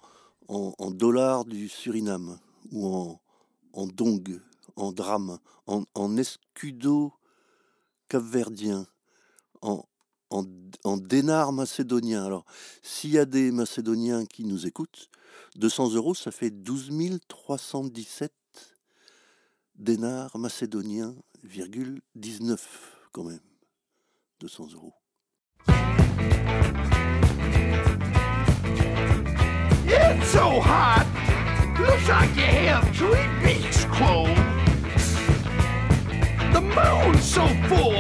en, 0.50 0.92
dollars 0.92 1.46
du 1.46 1.70
Suriname 1.70 2.38
ou 2.70 2.86
en, 2.86 3.22
en 3.72 3.88
dong, 3.88 4.42
en 4.76 4.92
drame, 4.92 5.40
en, 5.68 6.18
escudo 6.18 7.14
capverdien, 8.10 8.88
en, 9.62 9.86
en, 10.32 10.44
en 10.84 10.98
dénars 10.98 11.54
macédoniens. 11.54 12.26
Alors, 12.26 12.44
s'il 12.82 13.12
y 13.12 13.20
a 13.20 13.24
des 13.24 13.54
Macédoniens 13.54 14.26
qui 14.26 14.44
nous 14.44 14.68
écoutent, 14.68 15.10
200 15.56 15.94
euros, 15.94 16.14
ça 16.14 16.32
fait 16.32 16.50
12 16.50 16.92
317 17.30 18.34
dénars 19.76 20.38
macédoniens, 20.38 21.16
virgule 21.42 22.02
19 22.16 23.08
quand 23.14 23.24
même. 23.24 23.40
200 24.42 24.74
euros. 24.74 24.94
So 30.24 30.60
hot. 30.60 31.06
Looks 31.80 32.08
like 32.10 32.36
you 32.36 32.44
have 32.44 32.84
three 32.96 33.28
beaks 33.44 33.86
closed. 33.86 34.36
The 36.54 36.62
moon's 36.62 37.24
so 37.24 37.48
full. 37.68 37.94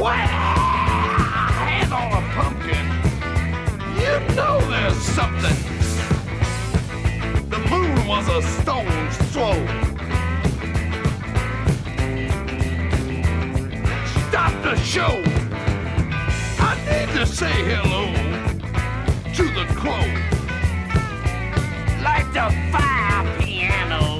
Why, 0.00 0.16
hand 0.16 1.92
on 1.92 2.12
a 2.12 2.22
pumpkin. 2.34 2.86
You 4.00 4.34
know 4.34 4.60
there's 4.70 4.96
something. 4.96 5.56
The 7.48 7.58
moon 7.70 8.06
was 8.06 8.28
a 8.28 8.42
stone's 8.60 9.16
throw. 9.32 9.54
Stop 14.28 14.52
the 14.62 14.76
show. 14.76 15.22
I 16.58 16.74
need 16.88 17.08
to 17.18 17.26
say 17.26 17.52
hello 17.52 18.12
to 19.34 19.44
the 19.54 19.66
crow. 19.74 20.21
The 22.32 22.50
fire 22.72 23.38
piano. 23.40 24.18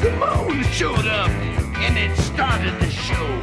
The 0.00 0.10
moon 0.18 0.64
showed 0.72 1.06
up 1.06 1.30
and 1.30 1.96
it 1.96 2.16
started 2.16 2.74
the 2.80 2.90
show. 2.90 3.40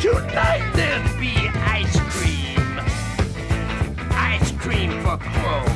Tonight 0.00 0.72
there'd 0.74 1.20
be 1.20 1.50
ice 1.58 2.00
cream. 2.08 2.80
Ice 4.10 4.52
cream 4.52 4.92
for 5.02 5.18
crow. 5.18 5.66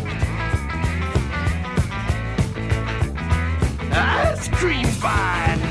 Ice 3.92 4.48
cream 4.48 4.88
by 5.02 5.63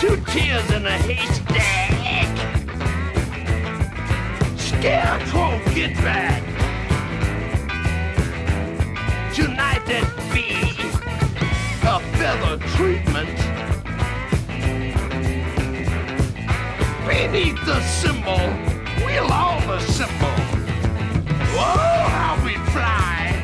Two 0.00 0.16
tears 0.28 0.70
in 0.70 0.86
a 0.86 0.92
haystack. 0.92 2.34
Scarecrow, 4.56 5.60
get 5.74 5.94
back. 5.96 6.42
Tonight 9.34 9.82
there'd 9.84 10.08
be 10.32 10.56
a 11.82 12.00
feather 12.16 12.56
treatment. 12.76 13.36
Beneath 17.06 17.62
the 17.66 17.82
symbol, 17.82 18.40
we'll 19.04 19.30
all 19.30 19.60
assemble. 19.70 20.40
Oh, 21.52 22.06
how 22.08 22.42
we 22.42 22.54
fly! 22.72 23.36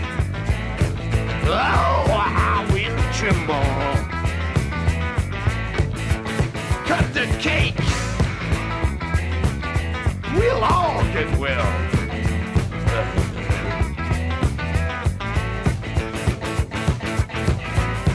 Oh, 1.44 2.08
how 2.08 2.64
we 2.72 2.84
tremble! 3.12 4.15
Cut 6.86 7.12
the 7.12 7.26
cake! 7.40 7.74
We'll 10.36 10.62
all 10.62 11.02
get 11.12 11.36
well. 11.36 11.66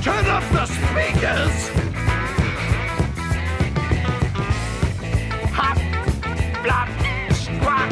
Turn 0.02 0.26
up 0.28 0.44
the 0.54 0.66
speakers. 0.66 1.70
Hop, 5.52 5.78
flop, 6.64 6.90
squat. 7.34 7.92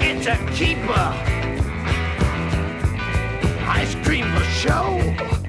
It's 0.00 0.26
a 0.28 0.36
keeper. 0.54 1.06
Ice 3.66 3.94
cream 4.04 4.26
for 4.32 4.44
show. 4.44 5.39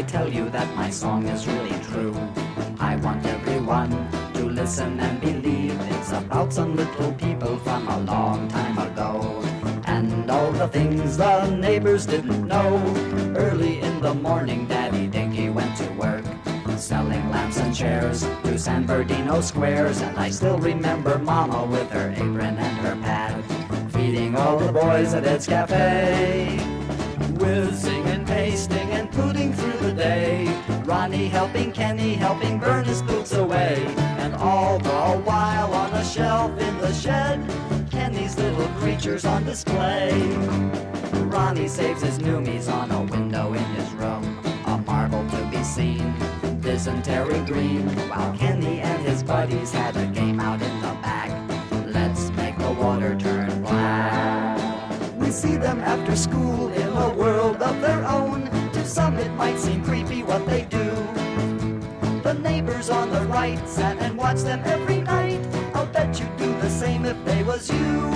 I 0.00 0.02
tell 0.04 0.32
you 0.32 0.48
that 0.48 0.74
my 0.74 0.88
song 0.88 1.26
is 1.26 1.46
really 1.46 1.78
true. 1.84 2.14
I 2.78 2.96
want 2.96 3.26
everyone 3.26 3.90
to 4.32 4.46
listen 4.46 4.98
and 4.98 5.20
believe 5.20 5.78
it's 5.92 6.12
about 6.12 6.54
some 6.54 6.74
little 6.74 7.12
people 7.12 7.58
from 7.58 7.86
a 7.86 8.00
long 8.00 8.48
time 8.48 8.78
ago. 8.78 9.20
And 9.84 10.30
all 10.30 10.52
the 10.52 10.68
things 10.68 11.18
the 11.18 11.50
neighbors 11.50 12.06
didn't 12.06 12.46
know. 12.46 12.80
Early 13.36 13.82
in 13.82 14.00
the 14.00 14.14
morning, 14.14 14.66
Daddy 14.66 15.06
Dinky 15.06 15.50
went 15.50 15.76
to 15.76 15.86
work. 15.92 16.24
Selling 16.78 17.28
lamps 17.28 17.58
and 17.58 17.76
chairs 17.76 18.22
to 18.44 18.58
San 18.58 18.86
Bernardino 18.86 19.42
squares. 19.42 20.00
And 20.00 20.18
I 20.18 20.30
still 20.30 20.56
remember 20.56 21.18
Mama 21.18 21.66
with 21.66 21.90
her 21.90 22.10
apron 22.12 22.56
and 22.56 22.76
her 22.78 22.96
pad. 23.02 23.44
Feeding 23.92 24.34
all 24.34 24.58
the 24.58 24.72
boys 24.72 25.12
at 25.12 25.26
Ed's 25.26 25.46
Cafe. 25.46 26.56
Whizzing 27.38 27.99
Ronnie 31.00 31.28
helping 31.28 31.72
Kenny, 31.72 32.12
helping 32.12 32.58
burn 32.58 32.84
his 32.84 33.00
boots 33.00 33.32
away. 33.32 33.82
And 34.18 34.34
all 34.34 34.78
the 34.78 35.22
while 35.24 35.72
on 35.72 35.94
a 35.94 36.04
shelf 36.04 36.50
in 36.60 36.76
the 36.76 36.92
shed, 36.92 37.40
Kenny's 37.90 38.36
little 38.36 38.68
creatures 38.80 39.24
on 39.24 39.44
display. 39.44 40.12
Ronnie 41.32 41.68
saves 41.68 42.02
his 42.02 42.18
noomies 42.18 42.70
on 42.70 42.90
a 42.90 43.02
window 43.04 43.54
in 43.54 43.64
his 43.76 43.90
room. 43.92 44.38
A 44.66 44.76
marble 44.76 45.26
to 45.30 45.48
be 45.50 45.64
seen, 45.64 46.14
dysentery 46.60 47.40
green. 47.46 47.88
While 48.10 48.36
Kenny 48.36 48.80
and 48.80 49.02
his 49.02 49.22
buddies 49.22 49.72
had 49.72 49.96
a 49.96 50.06
game 50.08 50.38
out 50.38 50.60
in 50.60 50.80
the 50.82 50.94
back. 51.00 51.30
Let's 51.86 52.28
make 52.32 52.58
the 52.58 52.72
water 52.72 53.16
turn 53.18 53.62
black. 53.62 54.60
We 55.16 55.30
see 55.30 55.56
them 55.56 55.80
after 55.80 56.14
school 56.14 56.68
in 56.68 56.88
a 56.88 57.08
world 57.14 57.56
of 57.62 57.80
their 57.80 58.04
own. 58.04 58.50
To 58.72 58.84
some 58.84 59.16
it 59.16 59.30
might 59.32 59.58
seem 59.58 59.82
creepy 59.82 60.22
what 60.22 60.44
they 60.46 60.66
do. 60.66 60.79
The 63.40 63.46
neighbors 63.46 63.62
on 63.62 63.64
the 63.64 63.64
right 63.64 63.68
sat 63.68 63.98
and 64.02 64.18
watched 64.18 64.44
them 64.44 64.60
every 64.66 65.00
night. 65.00 65.40
I'll 65.74 65.86
bet 65.86 66.20
you'd 66.20 66.36
do 66.36 66.52
the 66.60 66.68
same 66.68 67.06
if 67.06 67.16
they 67.24 67.42
was 67.42 67.70
you. 67.70 68.10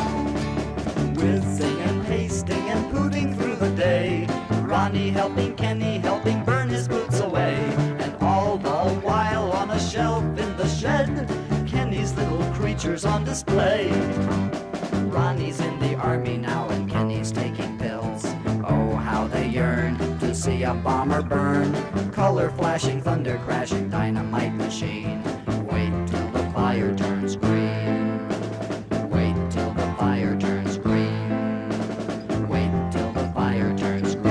Whizzing 1.17 1.81
and 1.81 2.07
pasting 2.07 2.69
and 2.69 2.93
putting 2.93 3.35
through 3.35 3.57
the 3.57 3.71
day. 3.71 4.27
Ronnie 4.63 5.11
helping 5.11 5.57
Kenny 5.57 5.99
helping 5.99 6.45
burn 6.45 6.69
his 6.69 6.89
boots 6.89 7.21
away. 7.21 7.55
And 8.01 8.15
all 8.21 8.59
the 8.59 9.01
while 9.01 9.51
on 9.53 9.71
a 9.71 9.81
shelf 9.81 10.25
in 10.25 10.57
the 10.59 10.69
shed, 10.69 11.27
Kenny's 11.67 12.13
little 12.15 12.45
creatures 12.53 13.07
on 13.07 13.25
display. 13.25 13.89
Ronnie's 15.09 15.61
in 15.61 15.79
the 15.79 15.95
army 15.95 16.37
now 16.37 16.69
and 16.69 16.91
Kenny's 16.91 17.33
taking 17.33 17.79
pills. 17.79 18.27
Oh, 18.69 18.97
how 18.97 19.27
they 19.29 19.49
yearn 19.49 19.97
to 20.19 20.35
see 20.35 20.65
a 20.65 20.75
bomber 20.75 21.23
burn. 21.23 22.04
Color 22.15 22.51
flashing, 22.51 23.03
thunder 23.03 23.41
crashing, 23.45 23.91
dynamite 23.91 24.55
machine. 24.55 25.21
Wait 25.67 25.91
till 26.07 26.31
the 26.31 26.49
fire 26.55 26.95
turns 26.95 27.35
green. 27.35 28.29
Wait 29.11 29.35
till 29.51 29.73
the 29.75 29.95
fire 29.99 30.39
turns 30.39 30.79
green. 30.79 31.69
Wait 32.49 32.71
till 32.93 33.13
the 33.13 33.29
fire 33.35 33.77
turns 33.77 34.15
green. 34.15 34.31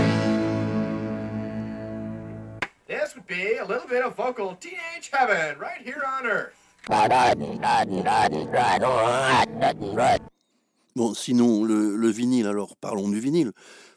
This 2.88 3.16
would 3.16 3.28
be 3.28 3.58
a 3.58 3.66
little 3.66 3.88
bit 3.90 4.06
of 4.06 4.16
vocal 4.16 4.56
teenage 4.56 5.10
heaven 5.12 5.60
right 5.60 5.82
here 5.82 6.04
on 6.08 6.26
Earth. 6.26 6.56
Bon, 10.96 11.14
sinon, 11.14 11.66
le, 11.66 11.98
le 11.98 12.08
vinyle, 12.08 12.48
alors 12.48 12.78
parlons 12.78 13.10
du 13.10 13.20
vinyle. 13.20 13.52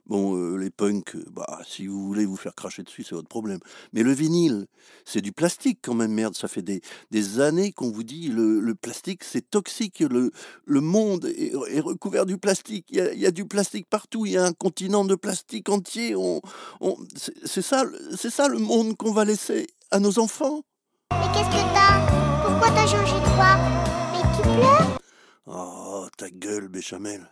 Bon, 0.07 0.37
euh, 0.37 0.57
les 0.57 0.71
punks, 0.71 1.17
euh, 1.17 1.25
bah, 1.33 1.61
si 1.67 1.89
vous 1.89 2.07
voulez 2.07 2.27
vous 2.27 2.37
faire 2.37 2.55
cracher 2.55 2.85
dessus, 2.85 3.03
c'est 3.03 3.17
votre 3.17 3.29
problème. 3.29 3.59
Mais 3.93 4.05
le 4.05 4.13
vinyle, 4.13 4.67
c'est 5.05 5.21
du 5.21 5.33
plastique 5.33 5.81
quand 5.83 5.95
même, 5.95 6.13
merde. 6.13 6.37
Ça 6.37 6.47
fait 6.47 6.63
des, 6.63 6.81
des 7.11 7.41
années 7.41 7.73
qu'on 7.73 7.91
vous 7.91 8.05
dit 8.05 8.29
le, 8.29 8.61
le 8.61 8.75
plastique, 8.77 9.25
c'est 9.25 9.51
toxique. 9.51 9.99
Le, 10.01 10.31
le 10.65 10.81
monde 10.81 11.25
est, 11.25 11.53
est 11.71 11.81
recouvert 11.81 12.25
du 12.25 12.39
plastique. 12.39 12.87
Il 12.91 12.99
y, 12.99 13.01
a, 13.01 13.13
il 13.13 13.19
y 13.19 13.27
a 13.27 13.33
du 13.33 13.47
plastique 13.47 13.87
partout. 13.91 14.27
Il 14.27 14.33
y 14.33 14.37
a 14.37 14.45
un 14.45 14.53
continent 14.53 15.05
de 15.05 15.17
plastique 15.17 15.69
entier. 15.69 16.15
On, 16.15 16.41
on, 16.81 16.97
c'est 17.17 17.35
c'est 17.45 17.63
ça, 17.63 17.85
c'est 18.17 18.31
ça 18.31 18.47
le 18.47 18.59
monde 18.59 18.97
qu'on 18.97 19.13
va 19.13 19.25
laisser 19.25 19.67
à 19.91 19.99
nos 19.99 20.21
enfants. 20.21 20.63
Mais 21.11 21.27
qu'est-ce 21.35 21.51
que 21.51 21.75
t'as? 21.75 22.45
Pourquoi 22.45 22.69
t'as 22.71 22.87
changé 22.87 23.15
de 23.15 23.35
voix? 23.35 23.57
Mais 24.13 24.23
tu 24.37 24.43
pleures 24.43 24.99
Oh, 25.47 26.07
ta 26.17 26.31
gueule, 26.31 26.69
Béchamel. 26.69 27.29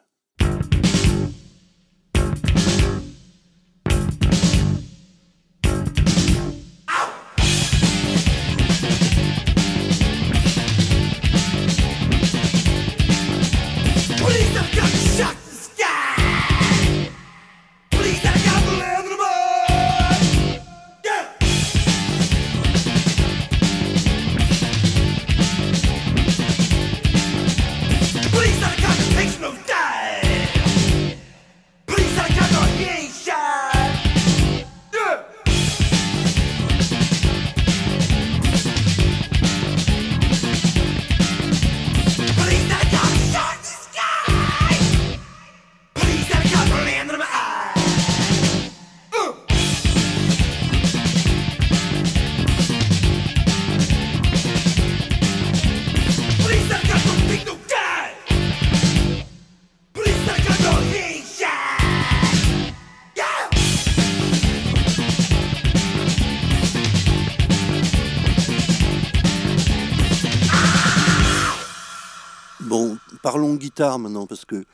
Maintenant, 73.81 74.27
parce 74.27 74.45
que 74.45 74.65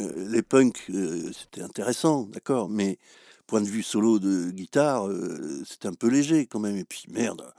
euh, 0.00 0.28
les 0.30 0.42
punks, 0.42 0.82
euh, 0.90 1.30
c'était 1.32 1.62
intéressant, 1.62 2.22
d'accord, 2.24 2.68
mais 2.68 2.98
point 3.46 3.60
de 3.60 3.66
vue 3.68 3.82
solo 3.82 4.18
de 4.18 4.50
guitare, 4.50 5.08
euh, 5.08 5.62
c'était 5.66 5.88
un 5.88 5.94
peu 5.94 6.08
léger 6.08 6.46
quand 6.46 6.60
même. 6.60 6.76
Et 6.76 6.84
puis, 6.84 7.04
merde, 7.08 7.52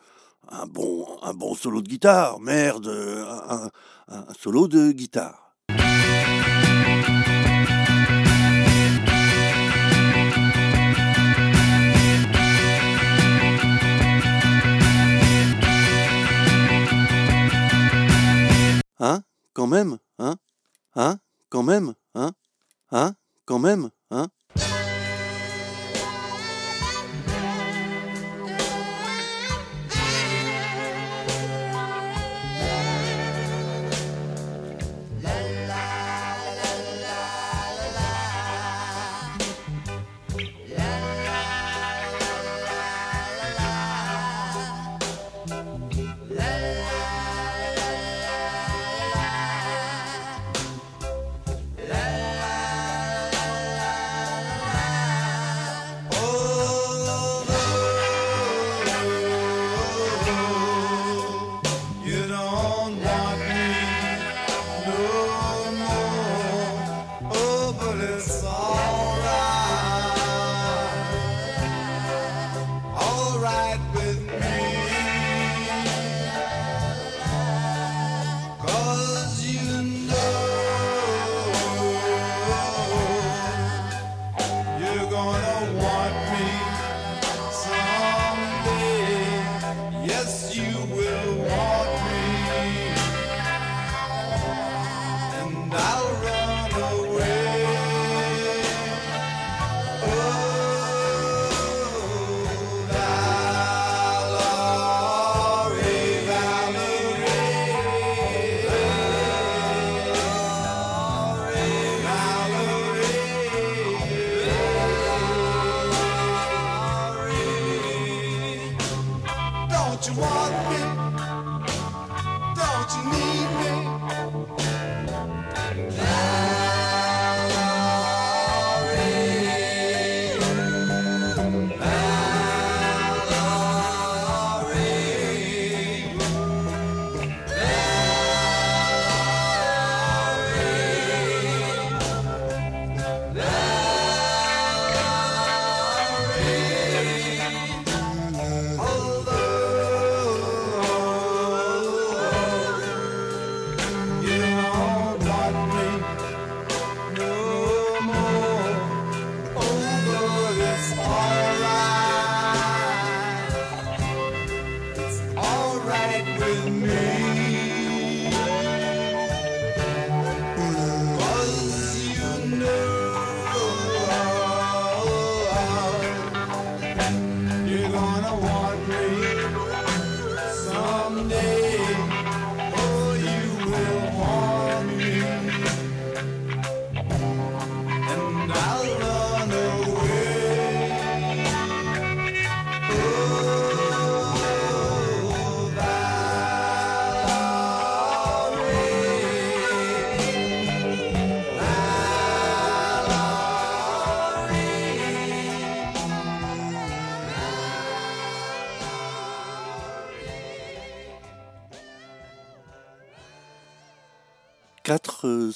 un 0.50 0.66
bon, 0.66 1.08
un 1.22 1.34
bon 1.34 1.54
solo 1.56 1.82
de 1.82 1.88
guitare, 1.88 2.40
merde, 2.40 2.88
un- 2.88 3.70
un 4.08 4.34
solo 4.40 4.68
de 4.68 4.92
guitare. 4.92 5.54
Hein? 19.00 19.24
Quand 19.54 19.68
même 19.68 19.98
Hein? 20.20 20.36
Hein? 20.96 21.20
Quand 21.50 21.64
même 21.64 21.94
Hein? 22.16 22.32
Hein? 22.92 23.16
Quand 23.46 23.60
même 23.60 23.90
Hein? 24.10 24.28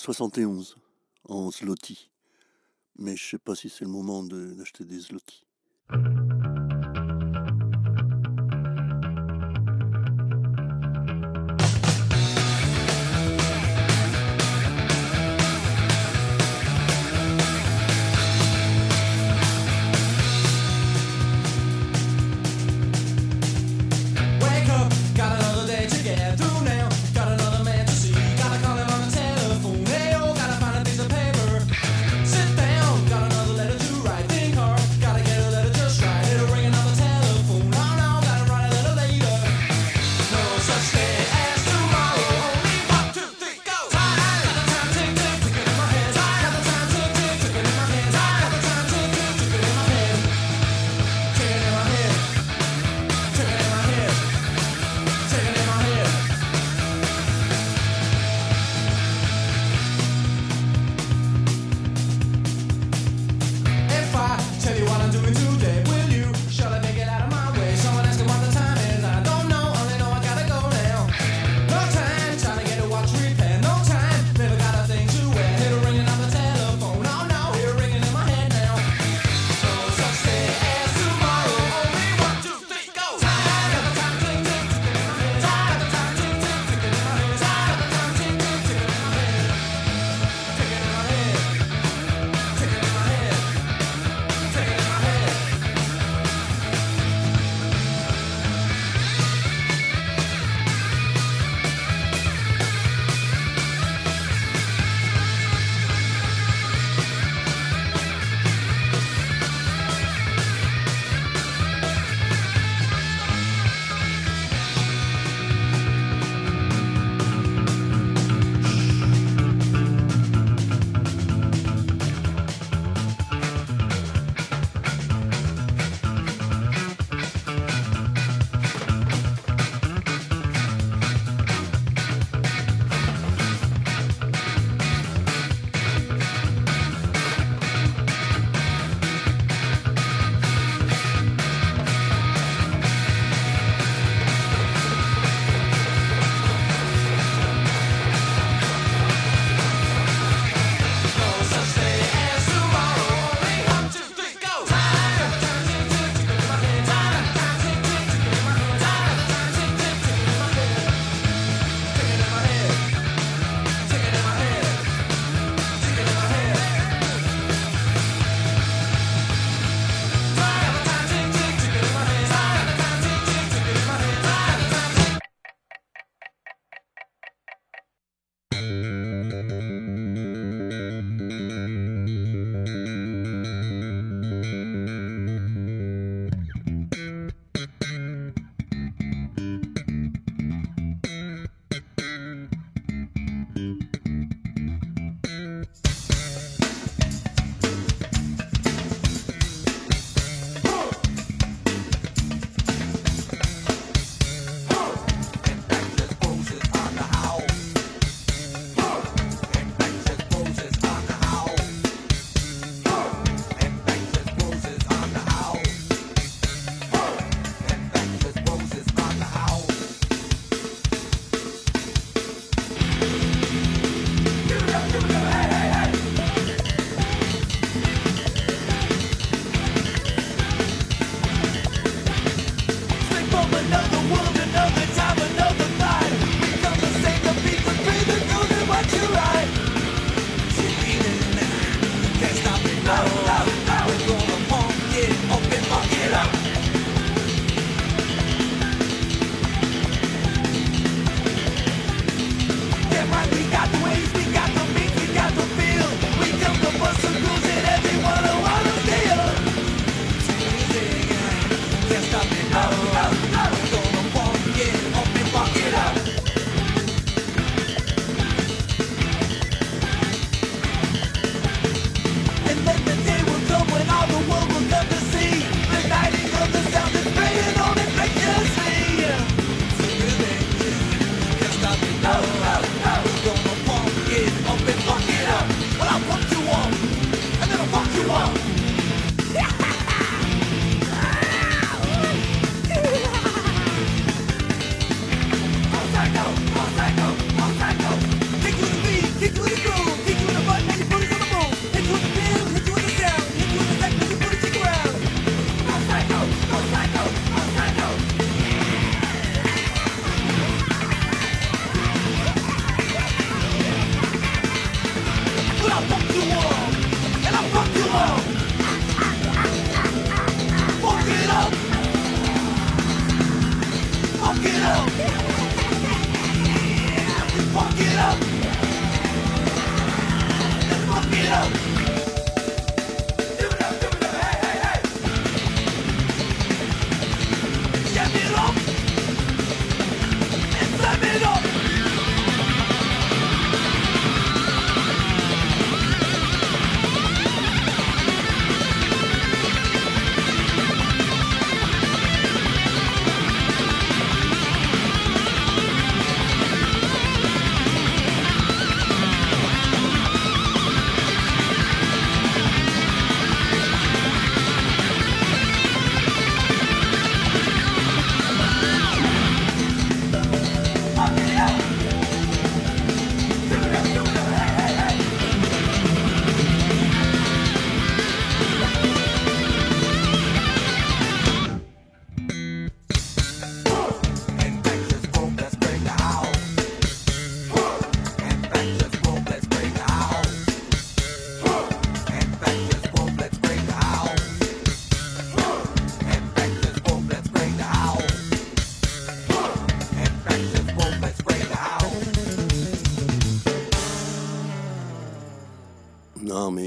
71 0.06 0.78
en 1.24 1.50
zloty. 1.50 2.12
Mais 3.00 3.18
je 3.18 3.26
ne 3.26 3.30
sais 3.32 3.38
pas 3.40 3.56
si 3.56 3.70
c'est 3.70 3.86
le 3.86 3.90
moment 3.90 4.22
d'acheter 4.22 4.86
des 4.86 5.00
zloty. 5.00 5.48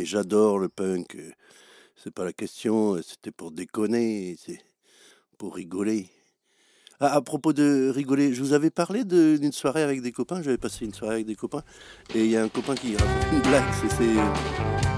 J'adore 0.08 0.58
le 0.58 0.68
punk. 0.68 1.16
euh, 1.16 1.30
C'est 1.96 2.12
pas 2.12 2.24
la 2.24 2.32
question, 2.32 2.94
euh, 2.94 3.02
c'était 3.02 3.30
pour 3.30 3.50
déconner, 3.50 4.36
c'est 4.44 4.60
pour 5.36 5.54
rigoler. 5.54 6.08
Ah, 7.00 7.14
à 7.14 7.20
propos 7.20 7.52
de 7.52 7.90
rigoler, 7.94 8.34
je 8.34 8.42
vous 8.42 8.54
avais 8.54 8.70
parlé 8.70 9.04
d'une 9.04 9.52
soirée 9.52 9.82
avec 9.82 10.02
des 10.02 10.10
copains, 10.10 10.42
j'avais 10.42 10.58
passé 10.58 10.84
une 10.84 10.94
soirée 10.94 11.14
avec 11.16 11.26
des 11.26 11.36
copains, 11.36 11.62
et 12.14 12.24
il 12.24 12.30
y 12.30 12.36
a 12.36 12.42
un 12.42 12.48
copain 12.48 12.74
qui 12.74 12.96
raconte 12.96 13.32
une 13.32 13.42
blague, 13.48 14.97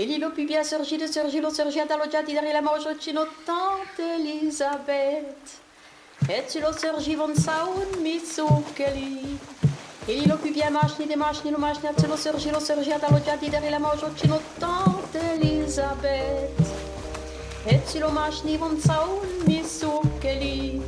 E 0.00 0.04
lì 0.04 0.16
lo 0.16 0.30
più 0.30 0.44
bien 0.44 0.62
Sergilo, 0.62 1.08
Sergilo, 1.08 1.50
Sergiata, 1.50 1.96
lo 1.96 2.06
già 2.06 2.22
ti 2.22 2.32
dare 2.32 2.52
la 2.52 2.62
mojocino 2.62 3.26
tante 3.44 4.14
Elisabeth. 4.14 5.58
E 6.28 6.44
tu 6.48 6.60
lo 6.60 6.70
Sergi 6.70 7.16
von 7.16 7.34
Saun, 7.34 7.84
mi 8.00 8.20
succheli. 8.24 9.36
E 10.04 10.12
lì 10.12 10.24
lo 10.24 10.36
più 10.36 10.52
bien 10.52 10.72
machni, 10.72 11.04
de 11.04 11.16
machni, 11.16 11.50
lo 11.50 11.58
machni, 11.58 11.88
tu 11.96 12.06
lo 12.06 12.14
Sergilo, 12.14 12.60
Sergiata, 12.60 13.10
lo 13.10 13.20
già 13.20 13.34
ti 13.34 13.50
dare 13.50 13.68
la 13.70 13.80
tante 14.58 15.32
Elisabeth. 15.32 16.60
Et 17.64 17.82
tu 17.90 17.98
lo 17.98 18.10
machni 18.10 18.56
von 18.56 18.78
Saun, 18.78 19.26
mi 19.46 19.64
succheli. 19.64 20.80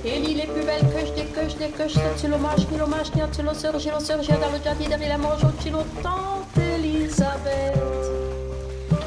E 0.00 0.20
lì 0.20 0.34
le 0.34 0.46
più 0.46 0.64
belle 0.64 0.90
coche, 0.90 1.12
des 1.12 1.30
coches, 1.34 1.56
des 1.56 1.70
coches, 1.76 2.18
tu 2.18 2.28
lo 2.28 2.38
machni, 2.38 3.28
tu 3.28 3.42
lo 3.42 3.52
Sergilo, 3.52 4.00
Sergiata, 4.00 4.48
lo 4.48 4.58
già 4.58 4.72
ti 4.72 4.88
dare 4.88 5.06
la 5.06 5.18
mojocino 5.18 5.84
tante. 6.00 6.67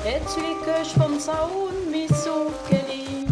Et 0.04 0.14
les 0.14 0.56
coches 0.66 0.98
von 0.98 1.20
Saun, 1.20 1.92
mi 1.92 2.08
succheli. 2.08 3.28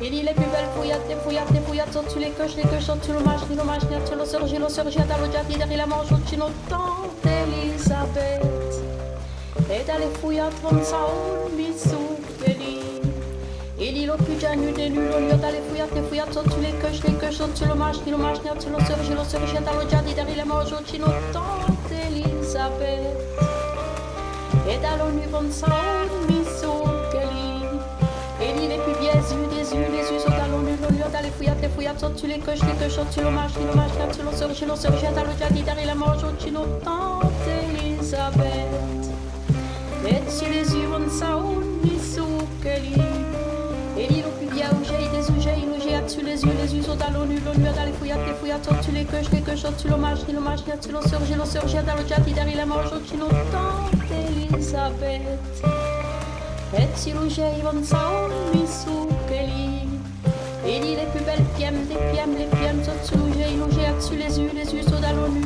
E 0.00 0.08
lì 0.08 0.24
le 0.24 0.32
più 0.32 0.42
belle 0.50 0.66
fouillate, 0.74 1.14
fouillate, 1.22 1.60
fouillate, 1.60 2.04
tu 2.12 2.18
les 2.18 2.32
coches, 2.32 2.56
les 2.56 2.66
coches, 2.66 2.98
tu 3.00 3.12
lo 3.12 3.20
machni, 3.20 3.54
lo 3.54 3.62
machni, 3.62 3.96
tu 4.02 4.16
lo 4.16 4.24
Sergi, 4.24 4.58
lo 4.58 4.68
Sergiata, 4.68 5.16
lo 5.18 5.28
già 5.28 5.42
ti 5.46 5.56
dare 5.56 5.76
la 5.76 5.86
mojocino 5.86 6.50
tante 6.66 7.42
Elisabeth. 7.42 8.82
E 9.68 9.84
dalle 9.84 10.08
fouillate 10.18 10.56
von 10.62 10.82
Saun, 10.82 11.54
mi 11.54 11.72
succheli. 11.78 13.00
E 13.76 13.90
lì 13.92 14.04
lo 14.04 14.16
più 14.16 14.36
già 14.36 14.52
nude, 14.54 14.88
nudo, 14.88 15.18
io 15.20 15.36
dalle 15.36 15.60
fouillate, 15.60 16.02
fouillate, 16.02 16.42
tu 16.42 16.60
les 16.60 16.74
coches, 16.80 17.02
les 17.04 17.16
coches, 17.18 17.52
tu 17.56 17.66
lo 17.66 17.76
machni, 17.76 18.10
lo 18.10 18.16
machni, 18.16 18.50
tu 18.58 18.68
lo 18.68 18.80
Sergi, 18.80 19.14
lo 19.14 19.22
Sergiata, 19.22 19.72
lo 19.72 19.86
già 19.86 20.00
ti 20.00 20.12
dare 20.12 20.34
la 20.34 20.44
mojocino 20.44 21.06
tante 21.30 22.02
Elisabeth. 22.02 23.43
E 24.74 24.78
dall'ogni 24.80 25.24
von 25.28 25.48
Saun 25.52 26.08
mi 26.26 26.44
succheli. 26.58 27.68
E 28.40 28.54
lì 28.54 28.66
le 28.66 28.78
più 28.78 28.98
bien 28.98 29.14
yeux, 29.14 29.46
des 29.48 29.72
yeux, 29.72 29.88
les 29.88 30.10
yeux 30.10 30.18
sont 30.18 30.32
tu 30.34 30.66
les 30.66 30.80
coches, 30.80 30.98
les 31.22 31.62
tu 31.96 32.16
tu 32.16 32.26
les 32.26 32.26
yeux 32.26 32.26
tu 32.26 32.26
les 32.26 32.36
yeux, 32.36 32.40
les 32.40 32.40
yeux 32.40 32.40
sont 32.40 32.40
tu 32.40 32.40
les 32.40 32.40
coches, 32.40 32.60
les 32.60 32.74
coches, 32.74 33.00
tu 33.14 33.20
lo 33.20 33.30
machni, 33.30 33.64
lo 33.66 33.74
machni, 33.74 34.04
tu 34.12 34.22
lo 34.24 34.32
Sergi, 34.32 34.66
lo 34.66 34.74
Sergiata, 34.74 35.22
lo 35.22 35.36
già 35.36 35.46
ti 35.46 35.62
dare 35.62 35.84
la 35.84 35.94
mojocino 35.94 36.78
tante 36.82 37.52
Elisabeth. 37.68 39.12
Et 40.06 40.28
si 40.28 40.44
l'ugei 40.46 40.86
von 40.86 41.08
Saun 41.08 41.78
mi 41.80 41.96
succheli. 42.00 43.33
E 43.96 44.06
lì 44.08 44.22
le 44.22 44.26
più 44.32 44.42
belle 44.42 44.64
piem, 44.74 45.06
des 45.06 45.14
piem, 45.14 45.14
les 45.14 45.16
piem, 45.20 45.22
sotto 45.22 45.56
l'ugei, 45.56 45.64
l'ugei, 45.66 46.12
tu 46.12 46.24
les 46.24 46.42
yeux, 46.42 46.52
les 46.56 46.74
yeux 46.74 46.82
sont 46.82 46.96
dall'ogni, 46.96 47.38
l'ogno, 47.44 47.70
dalle 47.72 47.92
fouillate, 47.92 48.34
fouillate, 48.40 48.60
tu 48.82 48.92
les 48.92 49.04
coches, 49.04 49.30
les 49.30 49.40
coches, 49.40 49.66
tu 49.80 49.88
lo 49.88 49.96
machni, 49.96 50.32
lo 50.32 50.40
machni, 50.40 50.72
tu 50.80 50.90
lo 50.90 51.00
Sergi, 51.00 51.34
lo 51.36 51.44
Sergiata, 51.44 51.94
lo 51.94 52.04
già 52.04 52.16
ti 52.18 52.32
dare 52.32 52.54
la 52.56 52.66
mojocino 52.66 53.28
tante 53.52 54.16
Elisabeth. 54.50 55.62
Et 56.76 56.88
tu 56.96 57.12
les 57.12 57.30
piem 57.30 57.62
von 57.62 57.84
Saun 57.84 58.32
mi 58.52 58.66
succheli. 58.66 59.82
E 60.66 60.78
lì 60.80 60.96
les 60.96 61.06
plus 61.12 61.22
belles 61.22 61.44
couleurs, 61.54 61.86
des 61.86 61.94
couleurs, 61.94 62.34
les 62.36 62.46
couleurs 62.46 62.82
sont 62.82 62.98
tu 63.06 63.14
les 63.14 63.38
piem, 63.38 63.92
les 63.94 64.00
tu 64.00 64.08
tu 64.08 64.16
les 64.16 64.40
yeux, 64.40 64.50
les 64.52 64.74
yeux 64.74 64.82
sont 64.82 64.98
dall'ogni, 64.98 65.44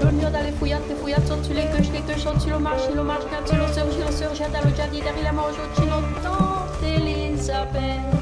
l'ogno, 0.00 0.30
dalle 0.30 0.52
fouillate, 0.56 0.94
fouillate, 1.00 1.32
tu 1.42 1.52
les 1.52 1.66
coches, 1.72 1.90
les 1.92 2.02
coches, 2.06 2.28
tu 2.44 2.50
lo 2.50 2.60
machni, 2.60 2.94
lo 2.94 3.02
machni, 3.02 3.38
tu 3.44 3.56
lo 3.56 3.66
Sergi, 3.66 3.98
lo 3.98 4.12
Sergiata, 4.12 4.62
lo 4.62 4.70
già 4.72 4.86
ti 4.86 5.00
dare 5.00 5.20
la 5.20 5.32
mojocino 5.32 6.00
tante 6.22 6.47
Elisabeth. 7.48 8.18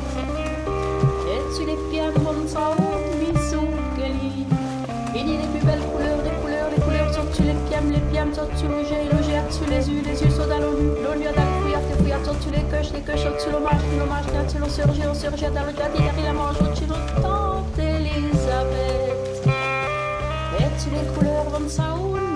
Et 20.58 20.82
tu 20.82 20.90
les 20.90 21.06
couleurs 21.14 21.48
von 21.50 21.68
Saun 21.68 22.20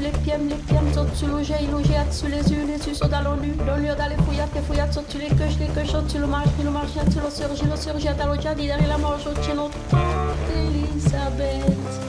les 0.00 0.10
couleurs, 0.10 0.38
les 0.48 0.56
couleurs 0.56 0.94
sont 0.94 1.06
sotto 1.14 1.26
lo 1.26 1.42
jet, 1.42 1.66
lo 1.70 1.82
jet, 1.82 2.10
sous 2.10 2.26
les 2.26 2.42
yeux, 2.50 2.64
les 2.66 2.86
yeux 2.86 2.94
sont 2.94 3.08
dans 3.08 3.20
l'onu, 3.22 3.52
l'onu 3.66 3.88
dans 3.96 4.08
les 4.08 4.16
fouillates, 4.24 4.54
les 4.54 4.60
fouillates, 4.62 4.92
sotto 4.92 5.18
les 5.18 5.28
queues, 5.28 5.58
les 5.58 5.66
queues, 5.66 5.86
sotto 5.86 6.18
lo 6.18 6.26
marche, 6.26 6.50
lo 6.64 6.70
marche, 6.70 6.92
sotto 6.94 7.20
lo 7.20 7.30
surgi, 7.30 7.66
lo 7.68 7.76
surgi, 7.76 8.08
dallo 8.16 8.36
già 8.36 8.54
di 8.54 8.66
dare 8.66 8.86
la 8.86 8.96
morte, 8.96 9.22
sotto 9.22 9.54
no 9.54 9.68
tante 9.88 10.54
Elisabeth. 10.54 12.08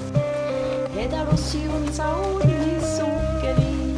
E 0.96 1.08
dallo 1.08 1.36
sionza 1.36 2.16
ogni 2.16 2.78
succheri, 2.80 3.96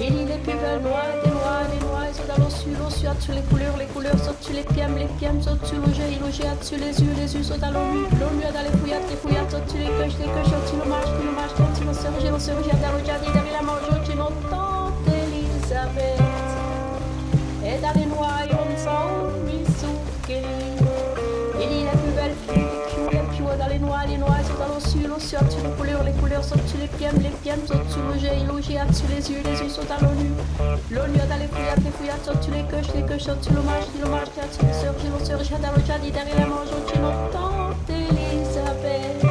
il 0.00 0.30
est 0.30 0.38
plus 0.42 0.54
belle 0.54 1.23
sous 3.20 3.32
les 3.32 3.42
couleurs, 3.42 3.76
les 3.76 3.86
couleurs, 3.86 4.18
sotto 4.18 4.52
les 4.52 4.62
pieds, 4.62 4.86
les 4.96 5.04
pieds, 5.18 5.28
sotto 5.42 5.76
lo 5.76 5.92
jet, 5.92 6.18
lo 6.20 6.30
jet, 6.30 6.62
sous 6.62 6.76
les 6.76 6.98
yeux, 6.98 7.12
les 7.16 7.34
yeux 7.34 7.42
sont 7.42 7.58
dans 7.58 7.70
l'onu, 7.70 8.04
l'onu 8.18 8.42
dans 8.52 8.62
les 8.62 8.76
fouillates, 8.78 9.08
les 9.10 9.16
fouillates, 9.16 9.50
sotto 9.50 9.76
les 9.76 9.84
queues, 9.84 10.16
les 10.18 10.24
queues, 10.24 10.44
sotto 10.44 10.76
lo 10.78 10.84
marche, 10.88 11.10
lo 11.24 11.32
marche, 11.32 11.56
sotto 11.56 11.84
lo 11.84 11.92
surgi, 11.92 12.28
lo 12.28 12.38
surgi, 12.38 12.70
dallo 12.80 13.02
già 13.02 13.18
di 13.18 13.30
dare 13.32 13.50
la 13.50 13.62
morte, 13.62 13.84
sotto 13.90 14.14
no 14.14 14.30
tante 14.48 15.12
Elisabeth. 15.12 16.22
Et 17.64 17.80
dans 17.80 17.92
les 17.94 18.06
on 18.52 18.78
s'en 18.78 19.34
les 25.40 25.70
couleurs, 25.76 26.04
les 26.04 26.12
couleurs, 26.12 26.42
les 26.80 26.86
pieds, 26.86 27.08
les 27.22 27.30
pieds, 27.42 27.52
sont 27.66 27.82
sur 27.90 28.02
le 28.08 28.18
jet, 28.18 28.38
jet, 28.62 28.94
sur 28.94 29.08
les 29.08 29.30
yeux, 29.30 29.42
les 29.44 29.60
yeux 29.62 29.68
sont 29.68 29.82
dans 29.88 30.06
l'onu. 30.06 30.30
L'onu 30.90 31.18
dans 31.18 31.36
les 31.36 31.48
fouillates, 31.48 31.82
les 31.84 31.90
fouillates, 31.90 32.24
sont 32.24 32.40
sur 32.42 32.52
les 32.52 32.62
queues, 32.62 32.86
les 32.94 33.02
queues, 33.02 33.18
sont 33.18 33.42
sur 33.42 33.52
le 33.52 33.62
marche, 33.62 33.86
le 34.00 34.08
marche, 34.08 34.30
sur 34.52 34.66
le 34.66 34.72
surgi, 34.72 35.06
le 35.18 35.24
surgi, 35.24 35.50
dans 35.62 35.72
le 35.74 35.82
jet, 35.84 35.98
derrière 36.12 36.38
la 36.38 36.46
manche, 36.46 36.68
au 36.70 36.88
chino, 36.88 37.10
tante 37.32 37.90
Elisabeth. 37.90 39.24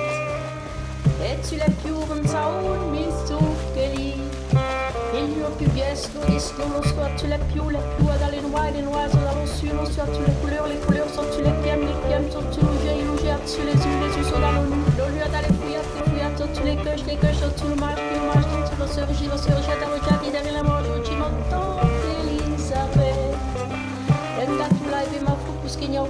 Et 1.23 1.47
tu 1.47 1.55
les 1.55 1.73
pious, 1.81 2.03
on 2.11 2.23
plus 6.09 6.19
bien 6.27 6.39
sous 6.39 6.57
les 6.57 6.63
sous 6.63 6.71
le 6.75 6.89
soir, 6.89 7.09
tu 7.17 7.25
les 7.27 7.31
les 7.31 7.43
pious 7.53 7.69
dans 7.69 8.31
les 8.31 8.41
noix, 8.41 8.71
les 8.73 8.81
noix 8.81 9.07
sont 9.09 9.23
dans 9.23 9.35
l'ossu, 9.39 9.67
le 9.67 9.85
soir, 9.85 10.07
tu 10.11 10.19
les 10.25 10.35
couleurs, 10.41 10.67
les 10.67 10.79
couleurs 10.85 11.09
sont 11.09 11.27
tu 11.31 11.43
les 11.43 11.55
pieds, 11.61 11.77
les 11.79 11.97
pieds 12.03 12.31
sont 12.31 12.45
tu 12.51 12.59
le 12.61 12.71
le 12.71 13.47
sur 13.47 13.63
les 13.63 13.73
yeux, 13.73 13.97
les 14.01 14.11
yeux 14.17 14.23
sont 14.23 14.39
dans 14.39 14.51
l'onu, 14.51 14.79
l'onu 14.97 15.19
dans 15.19 15.43
les 15.43 15.53
fouillates, 15.53 15.91
les 15.95 16.03
fouillates 16.11 16.37
sont 16.37 16.51
tu 16.53 16.63
les 16.63 16.75
queues, 16.75 16.99
les 17.07 17.17
queues 17.17 17.33
sont 17.33 17.53
tu 17.55 17.67
le 17.67 17.75
marche, 17.75 18.01
le 18.01 18.19
marche, 18.27 18.47
tu 18.67 18.75
le 18.79 18.87
surgis, 18.87 19.29
le 19.31 19.37
surgis, 19.37 19.75
dans 19.79 19.91
le 19.91 19.99
jet, 20.03 20.31
derrière 20.31 20.53
la 20.53 20.63
manche, 20.63 20.87
tu 21.03 21.15
m'entends, 21.15 21.79
Elisabeth. 22.23 23.33
Et 24.41 24.45
tu 24.45 24.89
l'as 24.91 25.05
vu 25.07 25.19
ma 25.23 25.87
n'y 25.87 25.97
a 25.97 26.03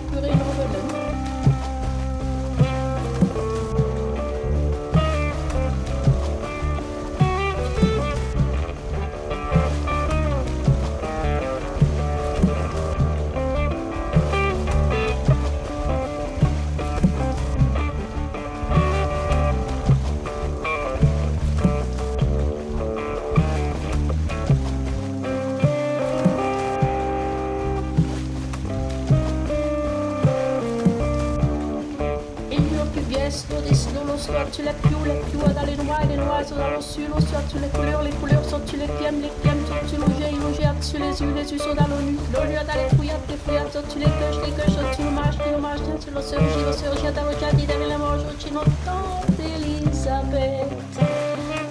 soir, 34.23 34.45
tu 34.51 34.61
les 34.63 34.71
pious, 34.71 35.03
les 35.05 35.19
pious 35.27 35.43
dans 35.43 35.67
les 35.67 35.75
noix, 35.75 35.99
les 36.07 36.15
noix 36.15 36.43
sont 36.47 36.55
dans 36.55 36.71
l'ossu, 36.71 37.01
le 37.03 37.19
soir, 37.27 37.43
tu 37.51 37.59
les 37.59 37.67
couleurs, 37.67 38.01
les 38.03 38.15
couleurs 38.15 38.45
sont 38.45 38.61
tu 38.65 38.77
les 38.77 38.87
pieds, 38.87 39.11
les 39.11 39.33
pieds 39.43 39.59
sont 39.67 39.83
tu 39.89 39.95
le 39.99 40.07
le 40.07 40.53
jet, 40.55 40.71
sur 40.81 40.99
les 40.99 41.11
yeux, 41.19 41.33
les 41.35 41.51
yeux 41.51 41.59
sont 41.59 41.75
dans 41.75 41.87
l'onu, 41.91 42.15
l'onu 42.31 42.55
dans 42.55 42.79
les 42.79 42.89
fouillates, 42.95 43.27
les 43.27 43.35
fouillates 43.35 43.73
sont 43.73 43.83
tu 43.91 43.99
les 43.99 44.05
queues, 44.05 44.39
les 44.45 44.51
queues 44.55 44.71
sont 44.71 44.87
tu 44.95 45.03
le 45.03 45.11
marche, 45.11 45.35
le 45.43 45.59
marche, 45.59 45.83
tu 45.99 46.09
le 46.11 46.21
surgis, 46.21 46.63
le 46.65 46.73
surgis, 46.73 47.11
dans 47.11 47.27
le 47.27 47.89
la 47.89 47.97
manche, 47.97 48.23
tu 48.39 48.49
tante 48.49 49.39
Elisabeth. 49.39 50.71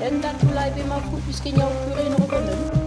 Et 0.02 0.10
là, 0.10 0.30
tu 0.38 0.46
l'as 0.54 0.70
vu 0.70 0.82
ma 0.88 0.96
fou, 0.96 1.16
puisqu'il 1.24 1.54
n'y 1.54 1.62
a 1.62 1.66
plus 1.66 2.02
rien 2.02 2.10
de 2.10 2.81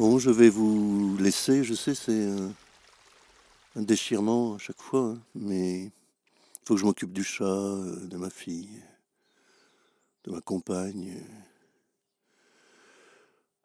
Bon, 0.00 0.18
je 0.18 0.30
vais 0.30 0.48
vous 0.48 1.14
laisser. 1.18 1.62
Je 1.62 1.74
sais, 1.74 1.94
c'est 1.94 2.24
un, 2.24 2.54
un 3.76 3.82
déchirement 3.82 4.54
à 4.54 4.58
chaque 4.58 4.80
fois, 4.80 5.08
hein, 5.10 5.18
mais 5.34 5.82
il 5.82 5.92
faut 6.64 6.72
que 6.72 6.80
je 6.80 6.86
m'occupe 6.86 7.12
du 7.12 7.22
chat, 7.22 7.44
euh, 7.44 8.06
de 8.06 8.16
ma 8.16 8.30
fille, 8.30 8.82
de 10.24 10.30
ma 10.30 10.40
compagne. 10.40 11.22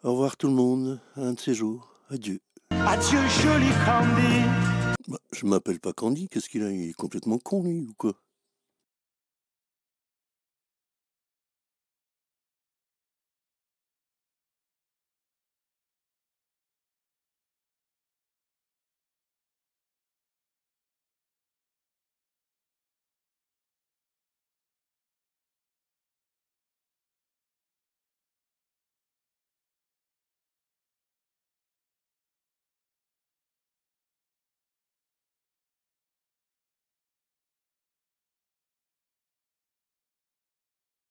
Au 0.03 0.11
revoir 0.11 0.35
tout 0.35 0.47
le 0.47 0.53
monde, 0.55 0.99
à 1.15 1.21
un 1.21 1.31
de 1.31 1.39
ces 1.39 1.53
jours. 1.53 1.87
Adieu. 2.09 2.41
Adieu, 2.69 3.19
joli 3.41 3.69
Candy. 3.85 4.43
Bah, 5.07 5.19
je 5.31 5.45
m'appelle 5.45 5.79
pas 5.79 5.93
Candy, 5.93 6.27
qu'est-ce 6.27 6.49
qu'il 6.49 6.63
a 6.63 6.69
Il 6.69 6.89
est 6.89 6.93
complètement 6.93 7.37
con, 7.37 7.63
lui, 7.63 7.79
ou 7.79 7.93
quoi? 7.97 8.13